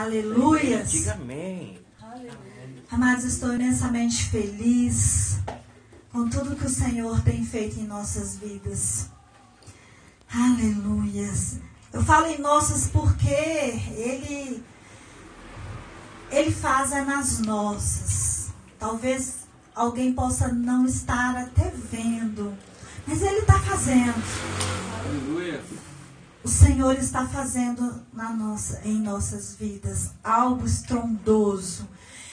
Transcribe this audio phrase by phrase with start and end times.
[0.00, 0.82] Aleluia.
[0.82, 1.78] Diga amém.
[2.90, 5.36] Amados, estou imensamente feliz
[6.10, 9.10] com tudo que o Senhor tem feito em nossas vidas.
[10.32, 11.58] Aleluias.
[11.92, 14.64] Eu falo em nossas porque Ele,
[16.30, 18.48] Ele faz é nas nossas.
[18.78, 19.40] Talvez
[19.74, 22.56] alguém possa não estar até vendo,
[23.06, 24.14] mas Ele está fazendo.
[25.04, 25.60] Aleluia.
[26.42, 31.86] O Senhor está fazendo na nossa, em nossas vidas algo estrondoso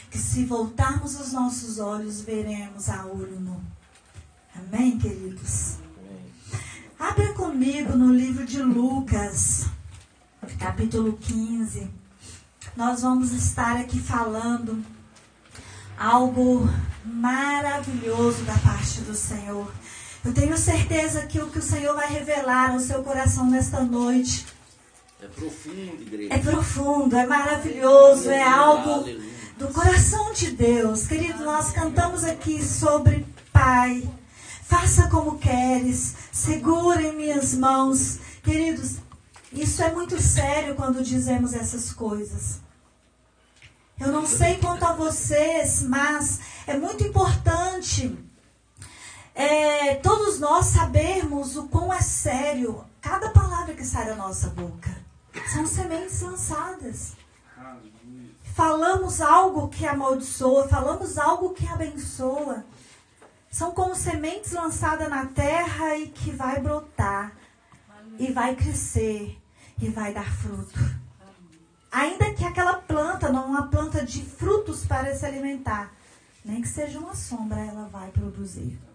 [0.09, 3.61] que se voltarmos os nossos olhos, veremos a olho nu.
[4.55, 5.75] Amém, queridos?
[6.97, 9.65] Abra comigo no livro de Lucas,
[10.57, 11.89] capítulo 15.
[12.77, 14.83] Nós vamos estar aqui falando
[15.97, 16.69] algo
[17.03, 19.71] maravilhoso da parte do Senhor.
[20.27, 24.45] Eu tenho certeza que o que o Senhor vai revelar ao seu coração nesta noite
[25.21, 26.33] É profundo, igreja.
[26.33, 29.05] é profundo, é maravilhoso, é algo
[29.57, 31.07] do coração de Deus.
[31.07, 34.03] Querido, nós cantamos aqui sobre Pai.
[34.63, 38.19] Faça como queres, segura em minhas mãos.
[38.43, 38.97] Queridos,
[39.53, 42.59] isso é muito sério quando dizemos essas coisas.
[43.97, 48.26] Eu não sei quanto a vocês, mas é muito importante
[49.41, 54.95] é, todos nós sabermos o quão é sério cada palavra que sai da nossa boca.
[55.53, 57.15] São sementes lançadas
[58.57, 62.65] falamos algo que amaldiçoa, falamos algo que abençoa.
[63.51, 67.33] São como sementes lançadas na terra e que vai brotar,
[68.17, 69.39] e vai crescer,
[69.79, 70.79] e vai dar fruto.
[71.91, 75.93] Ainda que aquela planta não é uma planta de frutos para se alimentar,
[76.43, 78.86] nem que seja uma sombra, ela vai produzir.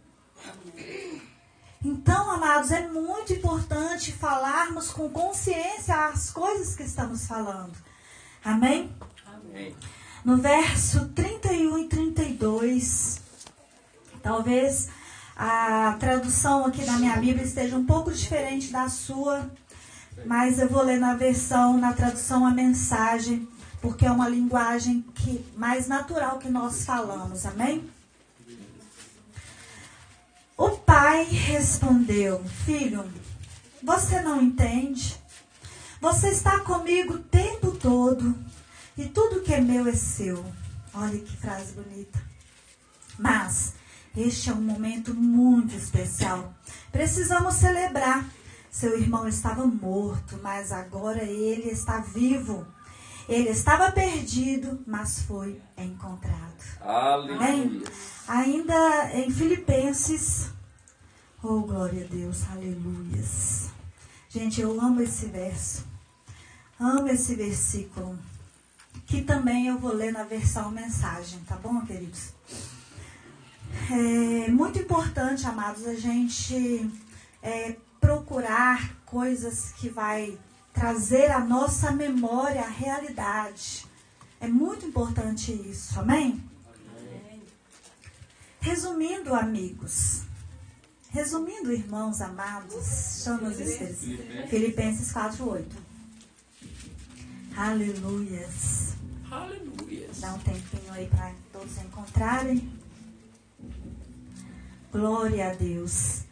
[1.84, 7.72] Então, amados, é muito importante falarmos com consciência as coisas que estamos falando.
[8.44, 8.94] Amém?
[9.26, 9.74] Amém.
[10.24, 13.20] No verso 31 e 32,
[14.22, 14.88] talvez
[15.36, 19.50] a tradução aqui da minha Bíblia esteja um pouco diferente da sua,
[20.24, 23.48] mas eu vou ler na versão, na tradução a mensagem,
[23.80, 27.90] porque é uma linguagem que mais natural que nós falamos, amém?
[30.62, 33.04] O pai respondeu: Filho,
[33.82, 35.20] você não entende?
[36.00, 38.32] Você está comigo o tempo todo
[38.96, 40.46] e tudo que é meu é seu.
[40.94, 42.22] Olha que frase bonita.
[43.18, 43.74] Mas
[44.16, 46.54] este é um momento muito especial.
[46.92, 48.24] Precisamos celebrar.
[48.70, 52.64] Seu irmão estava morto, mas agora ele está vivo.
[53.28, 56.62] Ele estava perdido, mas foi encontrado.
[56.80, 57.36] Aleluia.
[57.36, 57.82] Amém?
[58.26, 60.50] Ainda em Filipenses.
[61.42, 63.70] Oh, glória a Deus, aleluias.
[64.28, 65.84] Gente, eu amo esse verso.
[66.78, 68.18] Amo esse versículo.
[69.06, 72.32] Que também eu vou ler na versão mensagem, tá bom, queridos?
[73.90, 76.90] É muito importante, amados, a gente
[77.42, 80.38] é, procurar coisas que vai
[80.72, 83.86] trazer à nossa memória a realidade.
[84.40, 86.42] É muito importante isso, amém?
[88.60, 90.22] Resumindo, amigos,
[91.10, 94.00] resumindo, irmãos amados, chamamos esses
[94.48, 95.64] Filipenses 4:8.
[97.56, 98.94] Aleluias.
[99.30, 100.08] Aleluia.
[100.18, 102.72] Dá um tempinho aí para todos encontrarem.
[104.90, 106.22] Glória a Deus.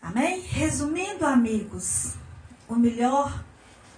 [0.00, 0.40] Amém?
[0.40, 2.14] Resumindo, amigos,
[2.68, 3.44] o melhor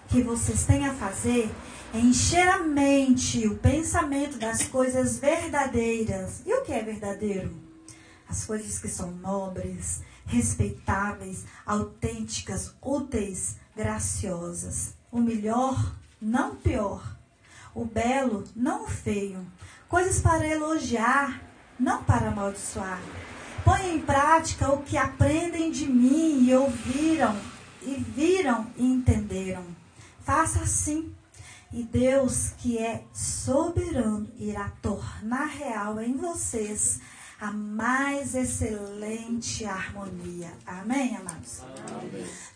[0.09, 1.51] que vocês têm a fazer
[1.93, 6.43] é encher a mente, o pensamento das coisas verdadeiras.
[6.45, 7.55] E o que é verdadeiro?
[8.29, 14.95] As coisas que são nobres, respeitáveis, autênticas, úteis, graciosas.
[15.11, 17.17] O melhor, não pior.
[17.75, 19.47] O belo, não o feio.
[19.89, 21.43] Coisas para elogiar,
[21.79, 23.01] não para amaldiçoar.
[23.65, 27.37] Põe em prática o que aprendem de mim e ouviram,
[27.84, 29.65] e viram e entenderam.
[30.25, 31.12] Faça assim.
[31.72, 37.01] E Deus, que é soberano, irá tornar real em vocês
[37.41, 40.53] a mais excelente harmonia.
[40.65, 41.63] Amém, amados?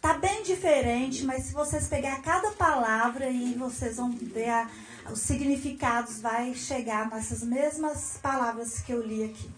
[0.01, 4.71] Tá bem diferente, mas se vocês pegar cada palavra e vocês vão ver a-
[5.11, 9.51] os significados, vai chegar nessas mesmas palavras que eu li aqui.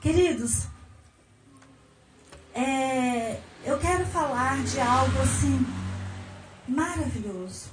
[0.00, 0.66] Queridos,
[2.52, 5.66] é, eu quero falar de algo assim
[6.66, 7.68] maravilhoso.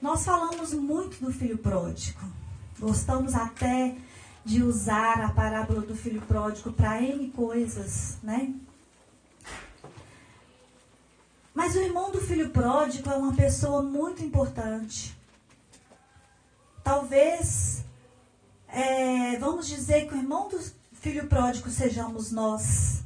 [0.00, 2.20] Nós falamos muito do filho pródigo.
[2.78, 3.96] Gostamos até
[4.44, 8.52] de usar a parábola do filho pródigo para N coisas, né?
[11.54, 15.16] Mas o irmão do filho pródigo é uma pessoa muito importante.
[16.82, 17.84] talvez,
[18.68, 20.58] é, vamos dizer que o irmão do
[20.92, 23.01] filho pródigo sejamos nós.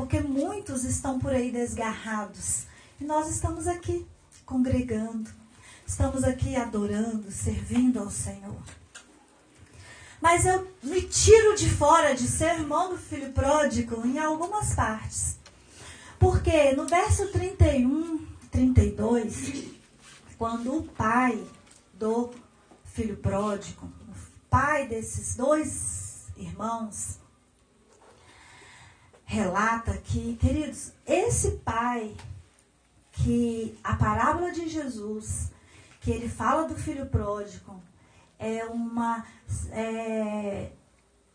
[0.00, 2.62] Porque muitos estão por aí desgarrados.
[2.98, 4.06] E nós estamos aqui
[4.46, 5.28] congregando.
[5.86, 8.62] Estamos aqui adorando, servindo ao Senhor.
[10.18, 15.38] Mas eu me tiro de fora de ser irmão do filho pródigo em algumas partes.
[16.18, 19.66] Porque no verso 31, 32,
[20.38, 21.44] quando o pai
[21.92, 22.30] do
[22.86, 27.19] filho pródigo, o pai desses dois irmãos,
[29.30, 32.16] relata que, queridos, esse pai
[33.12, 35.52] que a parábola de Jesus,
[36.00, 37.80] que ele fala do filho pródigo,
[38.36, 39.24] é uma
[39.70, 40.72] é,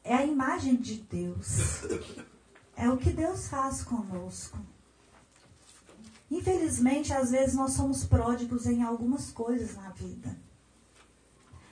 [0.04, 1.84] é a imagem de Deus.
[2.76, 4.60] É o que Deus faz conosco.
[6.30, 10.36] Infelizmente, às vezes nós somos pródigos em algumas coisas na vida.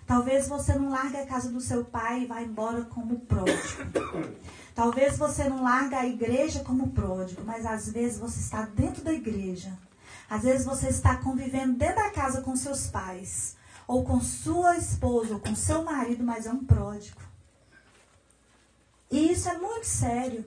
[0.08, 3.60] Talvez você não largue a casa do seu pai e vá embora como pródigo.
[4.76, 9.14] Talvez você não largue a igreja como pródigo, mas às vezes você está dentro da
[9.14, 9.78] igreja.
[10.30, 13.56] Às vezes você está convivendo dentro da casa com seus pais,
[13.88, 17.22] ou com sua esposa, ou com seu marido, mas é um pródigo.
[19.12, 20.44] E isso é muito sério.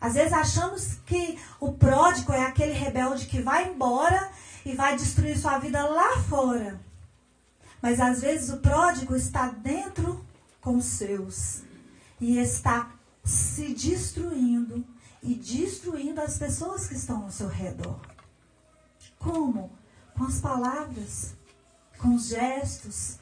[0.00, 4.30] Às vezes achamos que o pródigo é aquele rebelde que vai embora
[4.64, 6.80] e vai destruir sua vida lá fora.
[7.80, 10.24] Mas às vezes o pródigo está dentro
[10.60, 11.62] com os seus
[12.20, 12.90] e está
[13.24, 14.84] se destruindo
[15.22, 18.00] e destruindo as pessoas que estão ao seu redor.
[19.18, 19.70] Como?
[20.16, 21.34] Com as palavras,
[21.98, 23.18] com os gestos,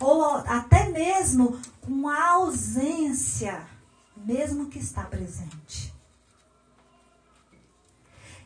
[0.00, 3.66] ou até mesmo com a ausência,
[4.16, 5.94] mesmo que está presente.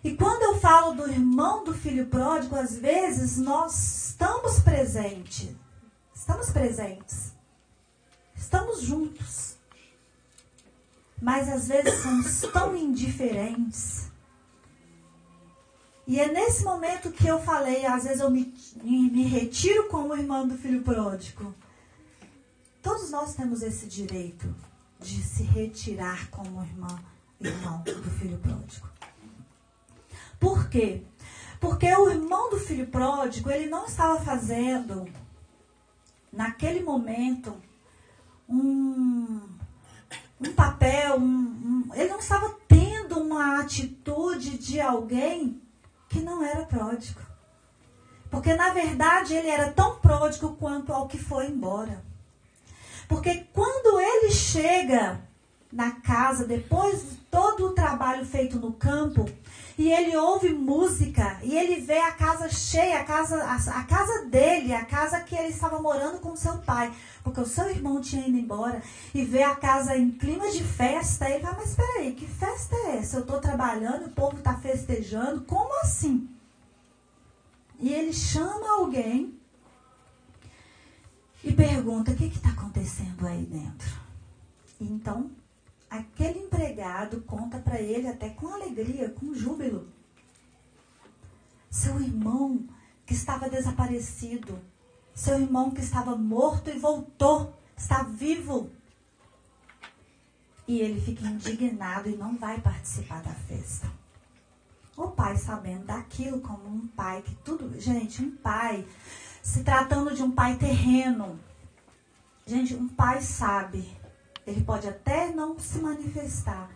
[0.04, 5.50] E quando eu falo do irmão do filho pródigo, às vezes nós estamos presentes.
[6.14, 7.32] Estamos presentes.
[8.34, 9.51] Estamos juntos.
[11.22, 14.10] Mas às vezes somos tão indiferentes.
[16.04, 18.52] E é nesse momento que eu falei, às vezes eu me,
[18.82, 21.54] me retiro como irmão do filho pródigo.
[22.82, 24.52] Todos nós temos esse direito
[24.98, 26.98] de se retirar como irmão,
[27.40, 28.90] irmão do filho pródigo.
[30.40, 31.04] Por quê?
[31.60, 35.08] Porque o irmão do filho pródigo, ele não estava fazendo,
[36.32, 37.54] naquele momento,
[38.48, 39.51] um,
[40.50, 45.60] um papel, um, um, ele não estava tendo uma atitude de alguém
[46.08, 47.20] que não era pródigo.
[48.30, 52.02] Porque, na verdade, ele era tão pródigo quanto ao que foi embora.
[53.06, 55.20] Porque quando ele chega
[55.70, 59.26] na casa, depois de todo o trabalho feito no campo,
[59.76, 64.26] e ele ouve música e ele vê a casa cheia, a casa, a, a, casa
[64.26, 66.92] dele, a casa que ele estava morando com seu pai,
[67.22, 68.82] porque o seu irmão tinha ido embora,
[69.14, 72.74] e vê a casa em clima de festa, ele fala, mas espera aí, que festa
[72.74, 73.16] é essa?
[73.16, 76.28] Eu estou trabalhando, o povo está festejando, como assim?
[77.78, 79.38] E ele chama alguém
[81.44, 84.00] e pergunta, o que está acontecendo aí dentro?
[84.80, 85.30] Então,
[85.90, 89.88] aquele empregado conta para ele até com alegria, com júbilo.
[91.70, 92.64] Seu irmão
[93.04, 94.58] que estava desaparecido,
[95.14, 98.70] seu irmão que estava morto e voltou, está vivo.
[100.66, 103.90] E ele fica indignado e não vai participar da festa.
[104.96, 108.86] O pai sabendo daquilo como um pai que tudo, gente, um pai
[109.42, 111.38] se tratando de um pai terreno.
[112.46, 114.02] Gente, um pai sabe
[114.46, 116.70] ele pode até não se manifestar,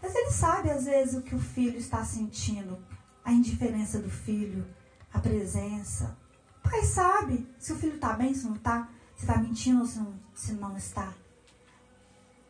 [0.00, 2.78] mas ele sabe às vezes o que o filho está sentindo,
[3.24, 4.66] a indiferença do filho,
[5.12, 6.16] a presença.
[6.62, 9.98] Pai sabe se o filho está bem, se não está, se está mentindo ou se
[9.98, 11.12] não, se não está.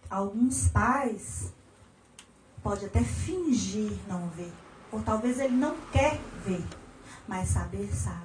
[0.09, 1.53] Alguns pais
[2.63, 4.53] pode até fingir não ver,
[4.91, 6.65] ou talvez ele não quer ver,
[7.27, 8.23] mas saber sabe.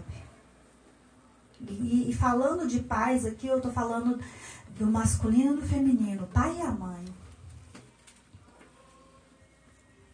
[1.59, 4.19] E, e falando de pais aqui, eu estou falando
[4.77, 7.05] do masculino e do feminino, pai e a mãe.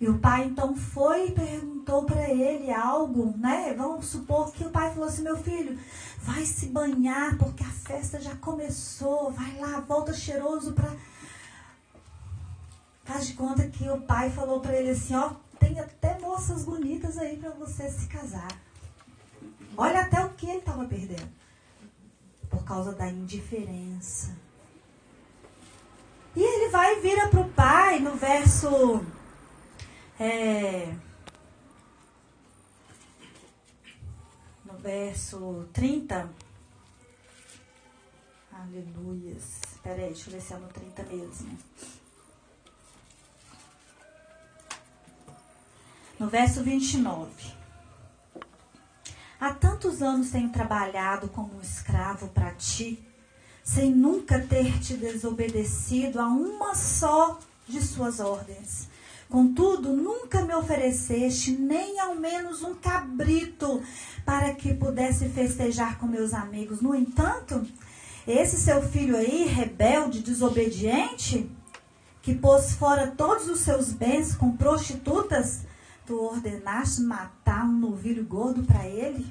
[0.03, 3.73] E o pai então foi e perguntou para ele algo, né?
[3.73, 5.79] Vamos supor que o pai falou assim: meu filho,
[6.17, 10.93] vai se banhar porque a festa já começou, vai lá, volta cheiroso para.
[13.05, 17.17] Faz de conta que o pai falou para ele assim: ó, tem até moças bonitas
[17.17, 18.51] aí para você se casar.
[19.77, 21.31] Olha até o que ele estava perdendo
[22.49, 24.35] por causa da indiferença
[26.35, 29.01] e ele vai e vira para o pai no verso.
[30.25, 30.95] É,
[34.63, 36.29] no verso 30.
[38.53, 39.59] Aleluias.
[39.73, 41.57] Espera aí, deixa eu ver se é no 30 mesmo.
[46.17, 47.53] No verso 29.
[49.41, 53.05] Há tantos anos tenho trabalhado como um escravo para ti,
[53.61, 57.37] sem nunca ter te desobedecido a uma só
[57.67, 58.92] de suas ordens.
[59.29, 63.81] Contudo, nunca me ofereceste nem ao menos um cabrito
[64.25, 66.81] para que pudesse festejar com meus amigos.
[66.81, 67.65] No entanto,
[68.27, 71.49] esse seu filho aí, rebelde, desobediente,
[72.21, 75.65] que pôs fora todos os seus bens com prostitutas,
[76.05, 79.25] tu ordenaste matar um novilho gordo para ele?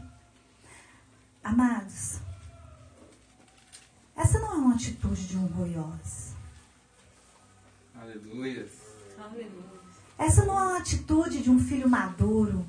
[1.43, 2.21] Amados,
[4.15, 6.37] essa não é uma atitude de um orgulhoso.
[9.19, 9.72] Aleluia.
[10.23, 12.65] Essa não é uma atitude de um filho maduro.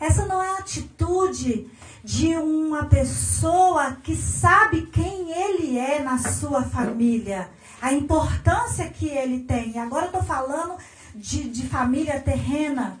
[0.00, 1.70] Essa não é a atitude
[2.02, 7.48] de uma pessoa que sabe quem ele é na sua família,
[7.80, 9.78] a importância que ele tem.
[9.78, 10.76] Agora eu estou falando
[11.14, 12.98] de, de família terrena.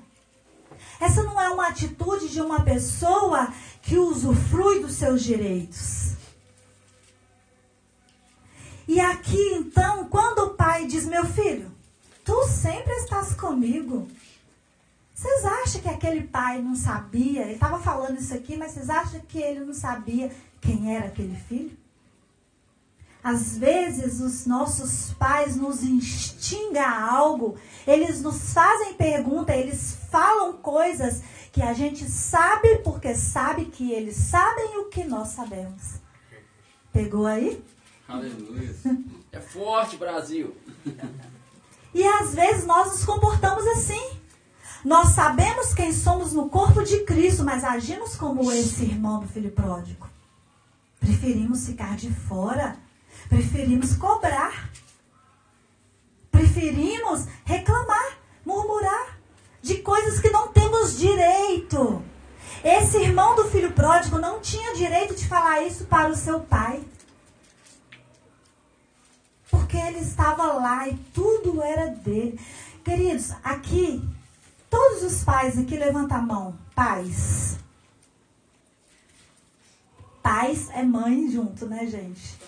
[1.00, 6.12] Essa não é uma atitude de uma pessoa que usufrui dos seus direitos.
[8.86, 11.77] E aqui então, quando o pai diz: Meu filho,
[12.28, 14.06] tu sempre estás comigo.
[15.14, 17.40] Vocês acham que aquele pai não sabia?
[17.40, 20.30] Ele estava falando isso aqui, mas vocês acham que ele não sabia
[20.60, 21.74] quem era aquele filho?
[23.24, 27.56] Às vezes os nossos pais nos instigam a algo,
[27.86, 34.16] eles nos fazem pergunta, eles falam coisas que a gente sabe porque sabe que eles
[34.16, 35.94] sabem o que nós sabemos.
[36.92, 37.64] Pegou aí?
[38.06, 38.74] Aleluia.
[39.32, 40.54] É forte, Brasil.
[41.94, 44.18] E às vezes nós nos comportamos assim.
[44.84, 49.50] Nós sabemos quem somos no corpo de Cristo, mas agimos como esse irmão do filho
[49.50, 50.08] pródigo.
[51.00, 52.76] Preferimos ficar de fora.
[53.28, 54.70] Preferimos cobrar.
[56.30, 59.18] Preferimos reclamar, murmurar
[59.60, 62.02] de coisas que não temos direito.
[62.62, 66.82] Esse irmão do filho pródigo não tinha direito de falar isso para o seu pai.
[69.50, 72.38] Porque ele estava lá e tudo era dele.
[72.84, 74.02] Queridos, aqui
[74.70, 76.56] Todos os pais aqui levantam a mão.
[76.74, 77.58] Pais.
[80.22, 82.38] Pais é mãe junto, né, gente?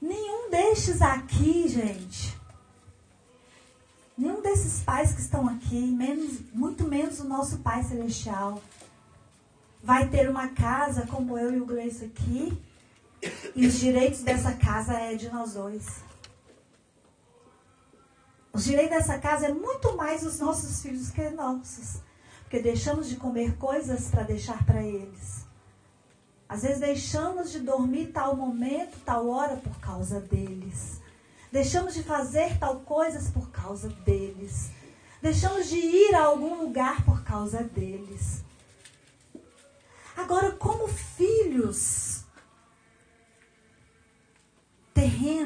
[0.00, 2.36] Nenhum destes aqui, gente.
[4.16, 8.62] Nenhum desses pais que estão aqui, menos, muito menos o nosso Pai Celestial,
[9.82, 12.56] vai ter uma casa como eu e o Gleice aqui.
[13.54, 15.86] E os direitos dessa casa é de nós dois.
[18.52, 22.00] Os direitos dessa casa é muito mais os nossos filhos que nossos.
[22.42, 25.44] Porque deixamos de comer coisas para deixar para eles.
[26.48, 31.00] Às vezes deixamos de dormir tal momento, tal hora por causa deles.
[31.50, 34.70] Deixamos de fazer tal coisas por causa deles.
[35.20, 38.44] Deixamos de ir a algum lugar por causa deles.
[40.16, 42.05] Agora, como filhos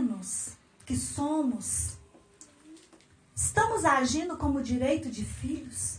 [0.00, 0.52] terrenos
[0.86, 1.98] que somos,
[3.34, 5.98] Estamos agindo como direito de filhos?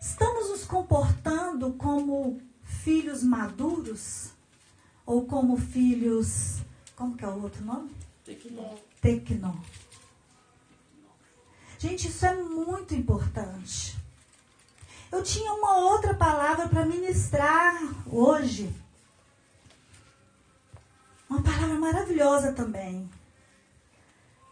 [0.00, 4.30] Estamos nos comportando como filhos maduros?
[5.04, 6.62] Ou como filhos.
[6.96, 7.94] Como que é o outro nome?
[8.24, 8.74] Tecnó.
[9.02, 9.54] Tecnó.
[11.78, 13.98] Gente, isso é muito importante.
[15.12, 17.74] Eu tinha uma outra palavra para ministrar
[18.06, 18.74] hoje.
[21.34, 23.10] Uma palavra maravilhosa também.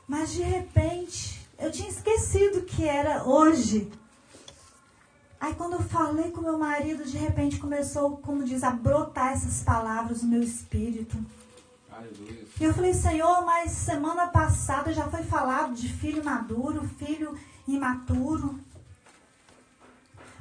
[0.09, 3.89] Mas de repente, eu tinha esquecido que era hoje.
[5.41, 9.63] Aí quando eu falei com meu marido, de repente começou, como diz, a brotar essas
[9.63, 11.17] palavras no meu espírito.
[11.89, 12.47] Aleluia.
[12.61, 18.59] E eu falei, Senhor, mas semana passada já foi falado de filho maduro, filho imaturo.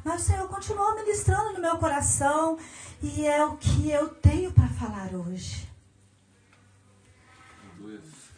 [0.04, 2.58] Mas o Senhor continuou ministrando no meu coração
[3.00, 5.71] e é o que eu tenho para falar hoje.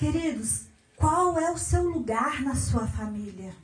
[0.03, 0.65] Queridos,
[0.97, 3.55] qual é o seu lugar na sua família?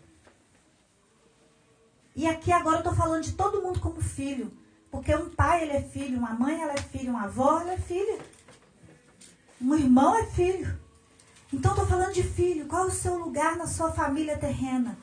[2.15, 4.50] E aqui agora eu estou falando de todo mundo como filho.
[4.89, 7.77] Porque um pai ele é filho, uma mãe ela é filho, uma avó ela é
[7.77, 8.19] filha.
[9.62, 10.79] Um irmão é filho.
[11.51, 12.67] Então estou falando de filho.
[12.67, 14.98] Qual é o seu lugar na sua família terrena?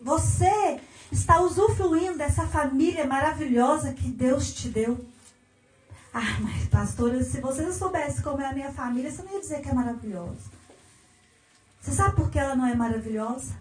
[0.00, 0.80] Você
[1.12, 4.98] está usufruindo dessa família maravilhosa que Deus te deu.
[6.12, 9.60] Ah, mas pastora, se você soubesse como é a minha família, você não ia dizer
[9.60, 10.58] que é maravilhosa.
[11.80, 13.54] Você sabe por que ela não é maravilhosa?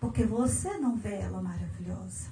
[0.00, 2.30] Porque você não vê ela maravilhosa.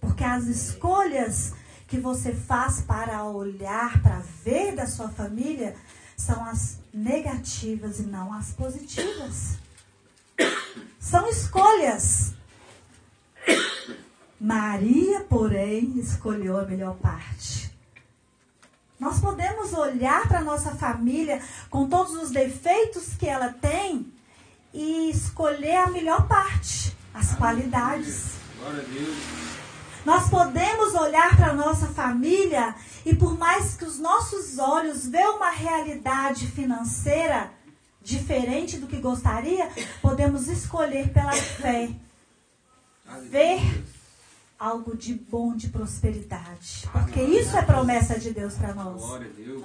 [0.00, 1.54] Porque as escolhas
[1.86, 5.76] que você faz para olhar, para ver da sua família,
[6.16, 9.58] são as negativas e não as positivas.
[10.98, 12.34] São escolhas.
[14.40, 17.65] Maria, porém, escolheu a melhor parte.
[18.98, 24.12] Nós podemos olhar para a nossa família com todos os defeitos que ela tem
[24.72, 28.32] e escolher a melhor parte, as qualidades.
[28.58, 29.16] Glória a Deus.
[30.04, 32.74] Nós podemos olhar para a nossa família
[33.04, 37.50] e por mais que os nossos olhos vejam uma realidade financeira
[38.00, 39.68] diferente do que gostaria,
[40.00, 41.90] podemos escolher pela fé
[43.28, 43.60] ver
[44.58, 46.88] algo de bom, de prosperidade.
[46.92, 49.00] Porque isso é promessa de Deus para nós.
[49.00, 49.64] Glória a Deus.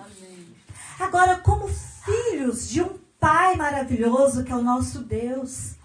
[1.00, 5.76] Agora, como filhos de um Pai maravilhoso que é o nosso Deus,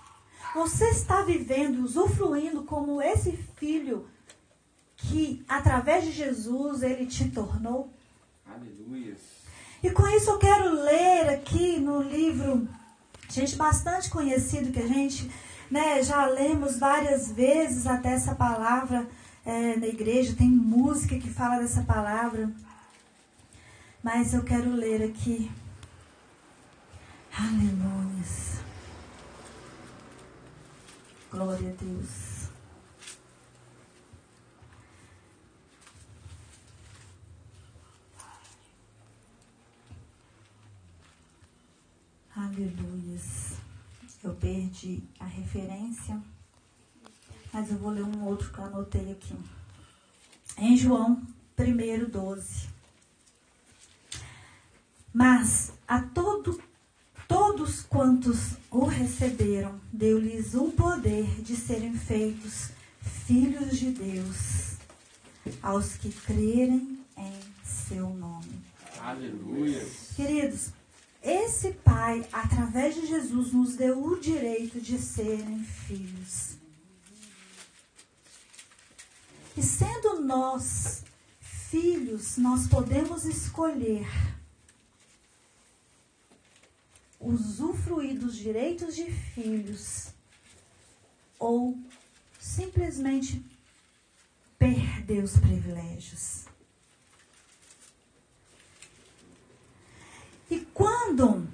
[0.55, 4.09] você está vivendo, usufruindo como esse filho
[4.97, 7.93] que, através de Jesus, ele te tornou?
[8.47, 9.15] Aleluia.
[9.83, 12.67] E com isso eu quero ler aqui no livro,
[13.29, 15.31] gente bastante conhecido que a gente
[15.71, 19.07] né, já lemos várias vezes até essa palavra
[19.45, 22.51] é, na igreja, tem música que fala dessa palavra.
[24.03, 25.51] Mas eu quero ler aqui.
[27.39, 28.07] Aleluia.
[31.31, 32.49] Glória a Deus.
[42.35, 43.56] Aleluia.
[44.27, 46.21] Eu perdi a referência,
[47.53, 49.37] mas eu vou ler um outro que eu anotei aqui.
[50.59, 51.23] Em João
[51.57, 52.69] 1, 12.
[55.15, 56.61] Mas a todo,
[57.29, 62.73] todos quantos o receberam, deu-lhes o poder de serem feitos
[63.27, 64.75] filhos de Deus,
[65.63, 68.61] aos que crerem em seu nome.
[68.99, 69.87] Aleluia.
[70.17, 70.73] Queridos,
[71.27, 76.57] esse Pai, através de Jesus, nos deu o direito de serem filhos.
[79.57, 81.03] E sendo nós
[81.41, 84.07] filhos, nós podemos escolher
[87.19, 90.09] usufruir dos direitos de filhos
[91.39, 91.77] ou
[92.39, 93.45] simplesmente
[94.59, 96.46] perder os privilégios.
[100.51, 101.47] E quando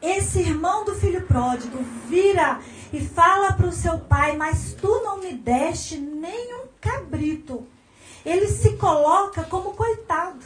[0.00, 2.60] esse irmão do filho pródigo vira
[2.92, 7.66] e fala para o seu pai: Mas tu não me deste nenhum cabrito.
[8.24, 10.44] Ele se coloca como coitado.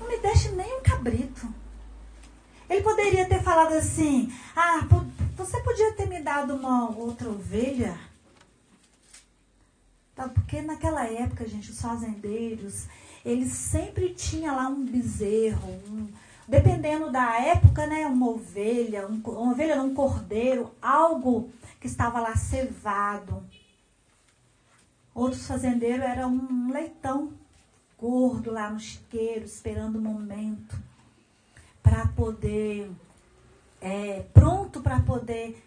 [0.00, 1.46] Não me deste nenhum cabrito.
[2.68, 4.86] Ele poderia ter falado assim: Ah,
[5.36, 7.98] você podia ter me dado uma outra ovelha?
[10.14, 12.86] Tá, porque naquela época, gente, os fazendeiros,
[13.26, 16.06] eles sempre tinha lá um bezerro, um,
[16.46, 22.36] dependendo da época, né, uma ovelha, um, uma ovelha, um cordeiro, algo que estava lá
[22.36, 23.42] cevado.
[25.12, 27.32] Outros fazendeiros era um leitão
[27.98, 30.78] gordo lá no chiqueiro, esperando o momento
[31.82, 32.88] para poder,
[33.80, 35.60] é, pronto para poder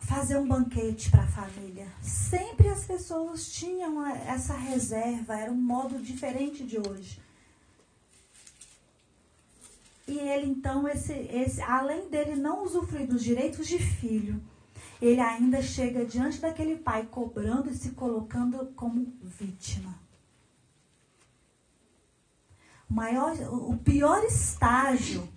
[0.00, 1.86] fazer um banquete para a família.
[2.02, 7.20] Sempre as pessoas tinham essa reserva, era um modo diferente de hoje.
[10.08, 14.42] E ele então, esse, esse, além dele não usufruir dos direitos de filho,
[15.00, 19.94] ele ainda chega diante daquele pai cobrando e se colocando como vítima.
[22.88, 25.28] O, maior, o pior estágio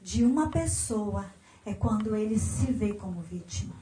[0.00, 1.28] de uma pessoa
[1.64, 3.74] é quando ele se vê como vítima.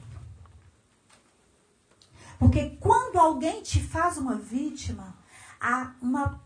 [2.37, 5.15] Porque quando alguém te faz uma vítima,
[5.59, 6.41] há uma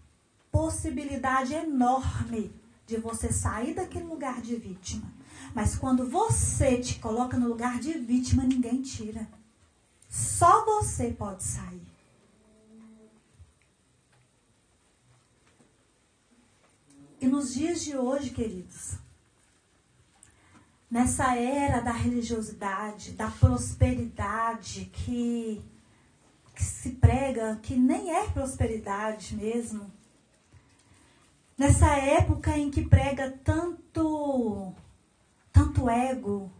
[0.51, 2.53] possibilidade enorme
[2.85, 5.11] de você sair daquele lugar de vítima.
[5.53, 9.27] Mas quando você te coloca no lugar de vítima, ninguém tira.
[10.09, 11.81] Só você pode sair.
[17.19, 18.97] E nos dias de hoje, queridos,
[20.89, 25.61] nessa era da religiosidade, da prosperidade que,
[26.55, 29.91] que se prega, que nem é prosperidade mesmo,
[31.57, 34.73] nessa época em que prega tanto
[35.51, 36.51] tanto ego,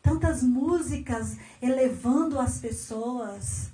[0.00, 3.70] tantas músicas elevando as pessoas,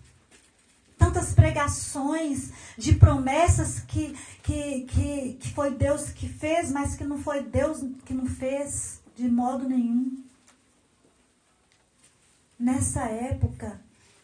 [0.96, 7.18] tantas pregações de promessas que, que, que, que foi Deus que fez, mas que não
[7.18, 10.22] foi Deus que não fez de modo nenhum.
[12.58, 13.80] Nessa época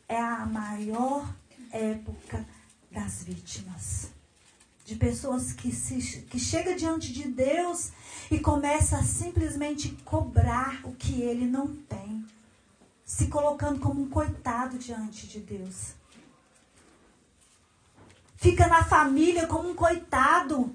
[0.08, 1.32] é a maior
[1.70, 2.44] época
[2.90, 4.10] das vítimas.
[4.84, 7.92] De pessoas que, se, que chega diante de Deus
[8.30, 12.24] e começa a simplesmente cobrar o que ele não tem.
[13.04, 15.94] Se colocando como um coitado diante de Deus.
[18.36, 20.74] Fica na família como um coitado,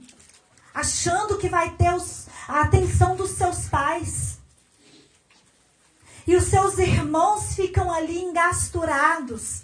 [0.76, 4.38] achando que vai ter os, a atenção dos seus pais.
[6.28, 9.62] E os seus irmãos ficam ali engasturados,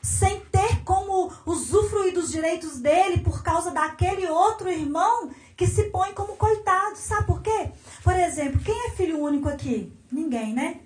[0.00, 6.14] sem ter como usufruir dos direitos dele por causa daquele outro irmão que se põe
[6.14, 6.96] como coitado.
[6.96, 7.70] Sabe por quê?
[8.02, 9.92] Por exemplo, quem é filho único aqui?
[10.10, 10.80] Ninguém, né?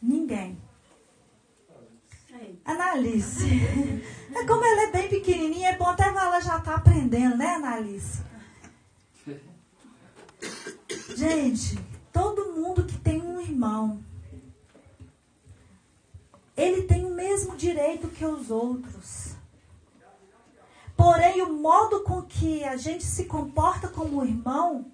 [0.00, 0.62] Ninguém.
[2.64, 3.44] Analice.
[4.34, 8.22] É como ela é bem pequenininha, é bom até ela já está aprendendo, né, Analice?
[11.16, 11.78] Gente,
[12.12, 14.02] todo mundo que tem um irmão,
[16.56, 19.34] ele tem o mesmo direito que os outros.
[20.96, 24.90] Porém, o modo com que a gente se comporta como irmão,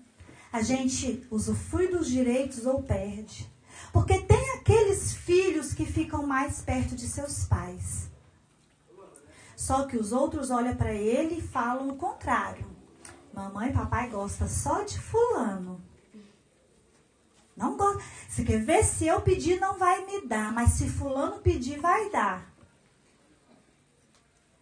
[0.53, 3.51] a gente usufrui dos direitos ou perde.
[3.93, 8.10] Porque tem aqueles filhos que ficam mais perto de seus pais.
[9.61, 12.65] Só que os outros olham para ele e falam o contrário.
[13.31, 15.79] Mamãe e papai gostam só de fulano.
[17.55, 18.03] Não gosta.
[18.27, 22.09] Você quer ver se eu pedir não vai me dar, mas se fulano pedir vai
[22.09, 22.51] dar.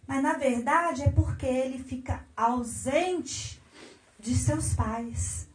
[0.04, 3.62] Mas na verdade é porque ele fica ausente
[4.18, 5.48] de seus pais.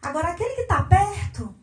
[0.00, 1.54] Agora aquele que está perto,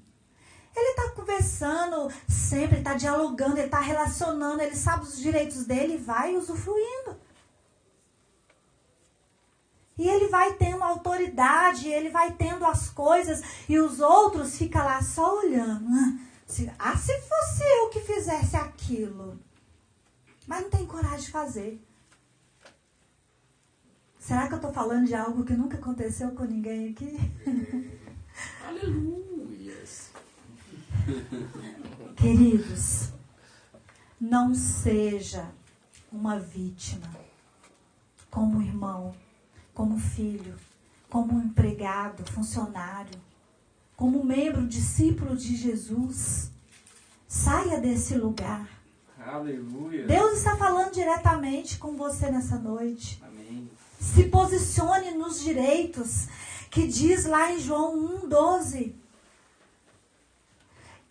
[0.75, 5.97] ele está conversando sempre, está dialogando, ele está relacionando, ele sabe os direitos dele e
[5.97, 7.17] vai usufruindo.
[9.97, 15.01] E ele vai tendo autoridade, ele vai tendo as coisas, e os outros ficam lá
[15.01, 15.85] só olhando.
[16.79, 19.39] Ah, se fosse eu que fizesse aquilo.
[20.47, 21.81] Mas não tem coragem de fazer.
[24.19, 27.17] Será que eu estou falando de algo que nunca aconteceu com ninguém aqui?
[28.67, 29.30] Aleluia.
[32.15, 33.09] Queridos,
[34.19, 35.49] não seja
[36.11, 37.09] uma vítima
[38.29, 39.13] como irmão,
[39.73, 40.55] como filho,
[41.09, 43.19] como empregado, funcionário,
[43.95, 46.51] como membro, discípulo de Jesus.
[47.27, 48.67] Saia desse lugar.
[49.17, 50.07] Aleluia.
[50.07, 53.21] Deus está falando diretamente com você nessa noite.
[53.25, 53.69] Amém.
[53.99, 56.27] Se posicione nos direitos
[56.71, 59.00] que diz lá em João 1,12.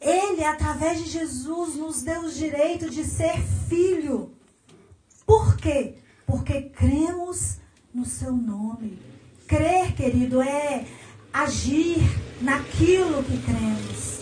[0.00, 4.34] Ele, através de Jesus, nos deu o direito de ser filho.
[5.26, 5.96] Por quê?
[6.26, 7.58] Porque cremos
[7.92, 8.98] no seu nome.
[9.46, 10.86] Crer, querido, é
[11.32, 11.98] agir
[12.40, 14.20] naquilo que cremos.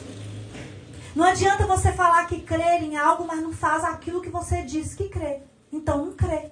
[1.15, 4.95] Não adianta você falar que crer em algo, mas não faz aquilo que você diz
[4.95, 5.43] que crê.
[5.73, 6.51] Então não crê.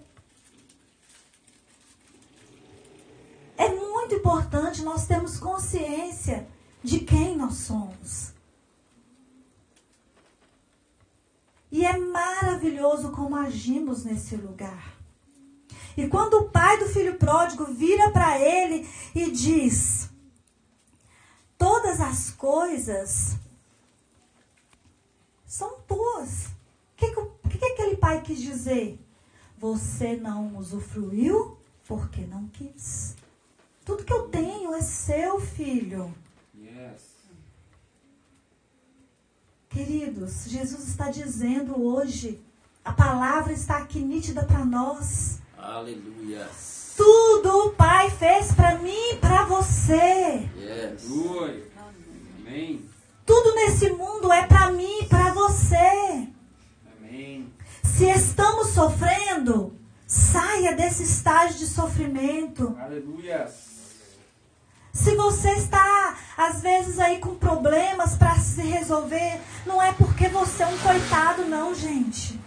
[3.57, 6.47] É muito importante nós termos consciência
[6.83, 8.36] de quem nós somos.
[11.71, 14.97] E é maravilhoso como agimos nesse lugar.
[15.97, 20.11] E quando o pai do filho pródigo vira para ele e diz:
[21.57, 23.37] Todas as coisas
[25.47, 26.47] são tuas.
[26.47, 27.11] O que,
[27.49, 29.01] que, que aquele pai quis dizer?
[29.59, 33.17] Você não usufruiu porque não quis.
[33.85, 36.15] Tudo que eu tenho é seu, filho.
[36.55, 37.16] Yes.
[39.77, 42.41] Queridos, Jesus está dizendo hoje,
[42.83, 45.39] a palavra está aqui nítida para nós.
[45.59, 46.49] Aleluia.
[46.97, 50.49] Tudo o Pai fez para mim e para você.
[50.57, 51.05] Yes.
[51.11, 51.65] Aleluia.
[52.39, 52.89] Amém.
[53.27, 56.27] Tudo nesse mundo é para mim e para você.
[56.99, 57.53] Amém.
[57.85, 62.75] Se estamos sofrendo, saia desse estágio de sofrimento.
[62.81, 63.47] Aleluia.
[64.97, 70.63] Se você está, às vezes, aí com problemas para se resolver, não é porque você
[70.63, 72.41] é um coitado, não, gente.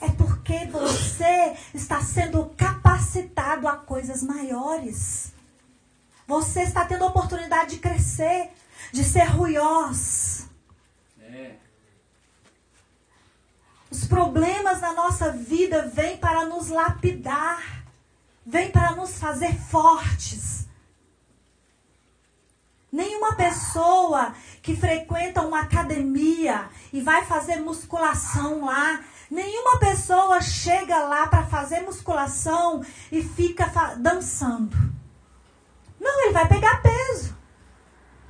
[0.00, 5.32] É porque você está sendo capacitado a coisas maiores.
[6.26, 8.50] Você está tendo a oportunidade de crescer,
[8.92, 10.46] de ser ruiós.
[11.20, 11.54] É.
[13.88, 17.84] Os problemas na nossa vida vêm para nos lapidar,
[18.44, 20.61] vêm para nos fazer fortes.
[22.92, 29.00] Nenhuma pessoa que frequenta uma academia e vai fazer musculação lá,
[29.30, 33.64] nenhuma pessoa chega lá para fazer musculação e fica
[33.96, 34.76] dançando.
[35.98, 37.34] Não, ele vai pegar peso.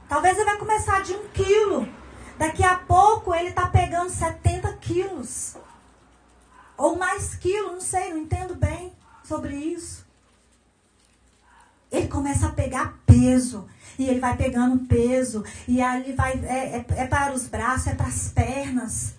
[0.09, 1.89] Talvez ele vai começar de um quilo.
[2.39, 5.57] Daqui a pouco ele está pegando 70 quilos.
[6.77, 8.93] Ou mais quilos, não sei, não entendo bem
[9.25, 10.07] sobre isso.
[11.91, 13.67] Ele começa a pegar peso.
[13.99, 15.45] E ele vai pegando peso.
[15.69, 16.33] E ali vai.
[16.45, 19.15] É, é, é para os braços, é para as pernas,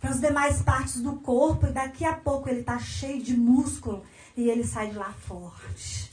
[0.00, 1.66] para as demais partes do corpo.
[1.66, 4.04] E daqui a pouco ele está cheio de músculo.
[4.36, 6.12] E ele sai de lá forte.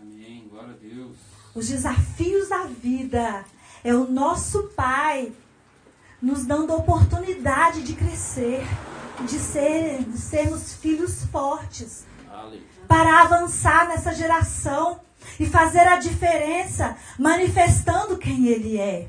[0.00, 0.48] Amém.
[0.50, 1.16] Glória a Deus.
[1.54, 3.44] Os desafios da vida
[3.84, 5.32] é o nosso Pai
[6.20, 8.66] nos dando a oportunidade de crescer,
[9.26, 12.62] de, ser, de sermos filhos fortes, Aleluia.
[12.88, 15.00] para avançar nessa geração
[15.38, 19.08] e fazer a diferença, manifestando quem Ele é.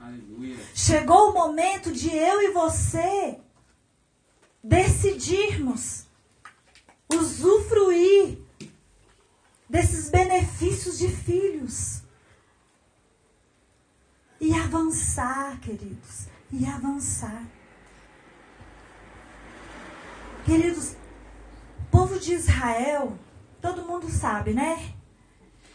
[0.00, 0.56] Aleluia.
[0.74, 3.38] Chegou o momento de eu e você
[4.62, 6.06] decidirmos
[7.12, 8.38] usufruir
[9.68, 12.02] desses benefícios de filhos.
[14.40, 16.28] E avançar, queridos.
[16.50, 17.44] E avançar.
[20.44, 20.96] Queridos,
[21.90, 23.18] povo de Israel,
[23.60, 24.94] todo mundo sabe, né?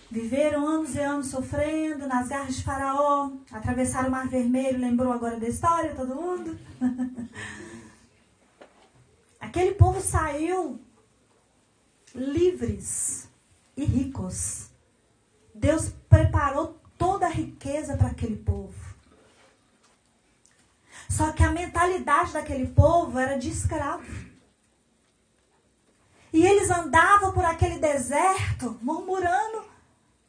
[0.09, 5.39] Viveram anos e anos sofrendo nas garras de Faraó, atravessaram o Mar Vermelho, lembrou agora
[5.39, 6.57] da história, todo mundo?
[9.39, 10.79] Aquele povo saiu
[12.13, 13.27] livres
[13.75, 14.69] e ricos.
[15.53, 18.73] Deus preparou toda a riqueza para aquele povo.
[21.09, 24.32] Só que a mentalidade daquele povo era de escravo.
[26.33, 29.63] E eles andavam por aquele deserto murmurando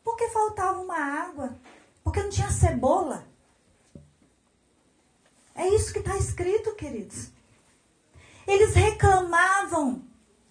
[0.05, 1.57] porque faltava uma água,
[2.05, 3.27] porque não tinha cebola.
[5.55, 7.31] É isso que está escrito, queridos.
[8.47, 10.05] Eles reclamavam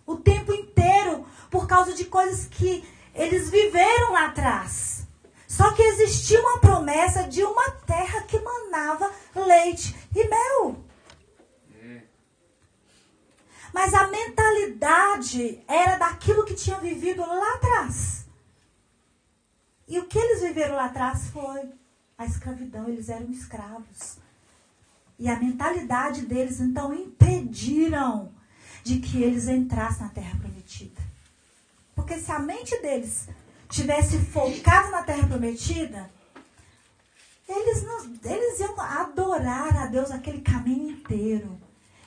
[0.08, 5.06] o tempo inteiro por causa de coisas que eles viveram lá atrás.
[5.48, 10.84] Só que existia uma promessa de uma terra que manava leite e mel.
[13.74, 18.26] Mas a mentalidade era daquilo que tinham vivido lá atrás.
[19.88, 21.72] E o que eles viveram lá atrás foi
[22.18, 24.18] a escravidão, eles eram escravos.
[25.18, 28.32] E a mentalidade deles então impediram
[28.84, 31.02] de que eles entrassem na terra prometida.
[31.96, 33.28] Porque se a mente deles
[33.70, 36.10] tivesse focado na terra prometida,
[37.48, 41.62] eles, não, eles iam adorar a Deus aquele caminho inteiro.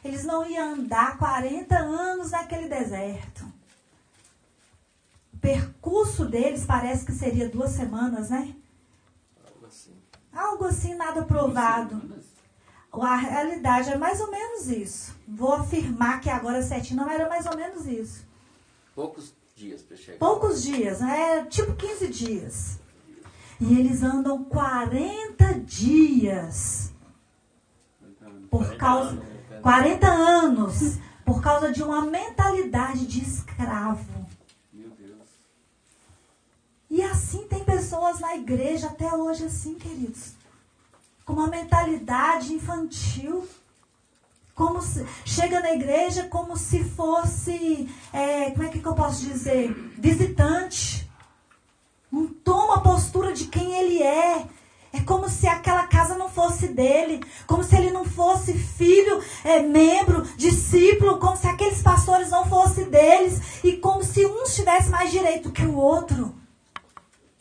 [0.07, 3.45] Eles não iam andar 40 anos naquele deserto.
[5.35, 8.55] O percurso deles parece que seria duas semanas, né?
[9.45, 9.97] Algo assim.
[10.33, 12.01] Algo assim, nada provado.
[12.93, 15.15] A realidade é mais ou menos isso.
[15.27, 18.25] Vou afirmar que agora certinho não era mais ou menos isso.
[18.95, 20.19] Poucos dias para chegar.
[20.19, 22.79] Poucos dias, é tipo 15 dias.
[23.61, 26.93] E eles andam 40 dias
[28.51, 29.36] por causa
[29.67, 34.25] 40 anos por causa de uma mentalidade de escravo.
[34.73, 35.29] Meu Deus.
[36.89, 40.35] E assim tem pessoas na igreja até hoje assim, queridos,
[41.25, 43.45] com uma mentalidade infantil.
[44.55, 49.73] Como se, chega na igreja como se fosse, é, como é que eu posso dizer,
[49.99, 51.11] visitante.
[52.09, 54.47] Não toma a postura de quem ele é.
[54.93, 59.61] É como se aquela casa não fosse dele, como se ele não fosse filho, é,
[59.61, 65.11] membro, discípulo, como se aqueles pastores não fossem deles e como se um tivesse mais
[65.11, 66.35] direito que o outro.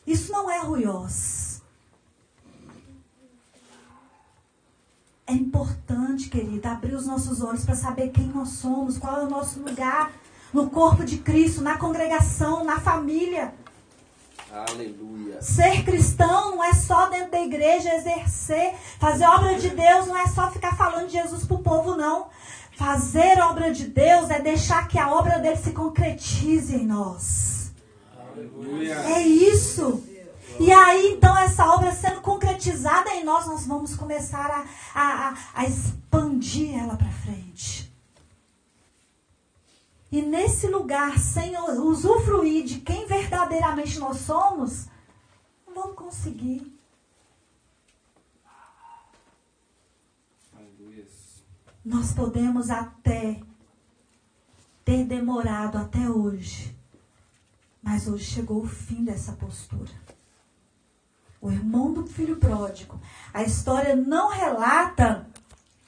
[0.05, 1.61] Isso não é ruiós.
[5.27, 9.29] É importante, querida, abrir os nossos olhos para saber quem nós somos, qual é o
[9.29, 10.11] nosso lugar
[10.53, 13.53] no corpo de Cristo, na congregação, na família.
[14.55, 15.41] Aleluia.
[15.41, 20.27] Ser cristão não é só dentro da igreja exercer, fazer obra de Deus não é
[20.27, 22.27] só ficar falando de Jesus para o povo, não.
[22.77, 27.71] Fazer obra de Deus é deixar que a obra dele se concretize em nós.
[28.33, 28.93] Aleluia.
[28.93, 30.03] É isso.
[30.59, 35.37] E aí, então, essa obra sendo concretizada em nós, nós vamos começar a, a, a,
[35.53, 37.84] a expandir ela para frente.
[40.15, 44.87] E nesse lugar, sem usufruir de quem verdadeiramente nós somos,
[45.67, 46.73] não vamos conseguir.
[51.83, 53.41] Nós podemos até
[54.85, 56.73] ter demorado até hoje,
[57.83, 59.91] mas hoje chegou o fim dessa postura.
[61.41, 62.97] O irmão do filho pródigo.
[63.33, 65.29] A história não relata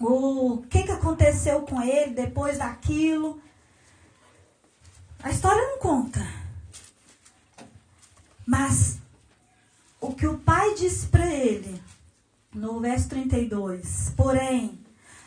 [0.01, 3.41] o que, que aconteceu com ele depois daquilo.
[5.27, 6.25] A história não conta.
[8.45, 8.97] Mas
[9.99, 11.83] o que o pai disse para ele
[12.55, 14.13] no verso 32.
[14.15, 14.79] Porém,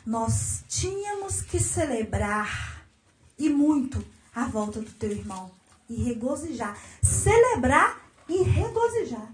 [0.06, 2.82] nós tínhamos que celebrar
[3.38, 4.02] e muito
[4.34, 5.50] a volta do teu irmão
[5.86, 6.78] e regozijar.
[7.02, 9.30] Celebrar e regozijar.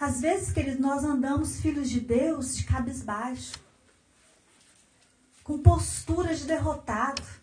[0.00, 3.52] Às vezes, queridos, nós andamos, filhos de Deus, de cabisbaixo,
[5.44, 7.37] com posturas de derrotado,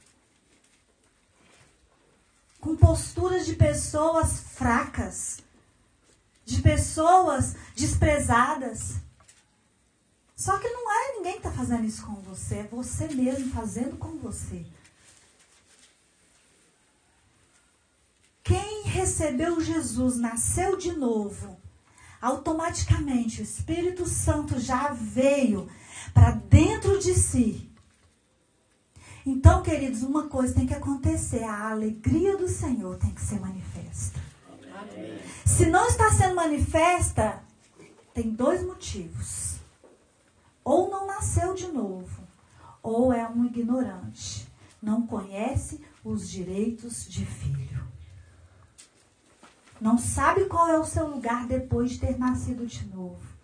[2.65, 5.37] com posturas de pessoas fracas,
[6.43, 8.95] de pessoas desprezadas.
[10.35, 13.95] Só que não é ninguém que está fazendo isso com você, é você mesmo fazendo
[13.97, 14.65] com você.
[18.43, 21.55] Quem recebeu Jesus, nasceu de novo,
[22.19, 25.69] automaticamente o Espírito Santo já veio
[26.15, 27.71] para dentro de si.
[29.25, 34.19] Então, queridos, uma coisa tem que acontecer: a alegria do Senhor tem que ser manifesta.
[34.73, 35.19] Amém.
[35.45, 37.41] Se não está sendo manifesta,
[38.13, 39.55] tem dois motivos.
[40.63, 42.23] Ou não nasceu de novo,
[42.81, 44.47] ou é um ignorante.
[44.81, 47.65] Não conhece os direitos de filho
[49.79, 53.34] não sabe qual é o seu lugar depois de ter nascido de novo.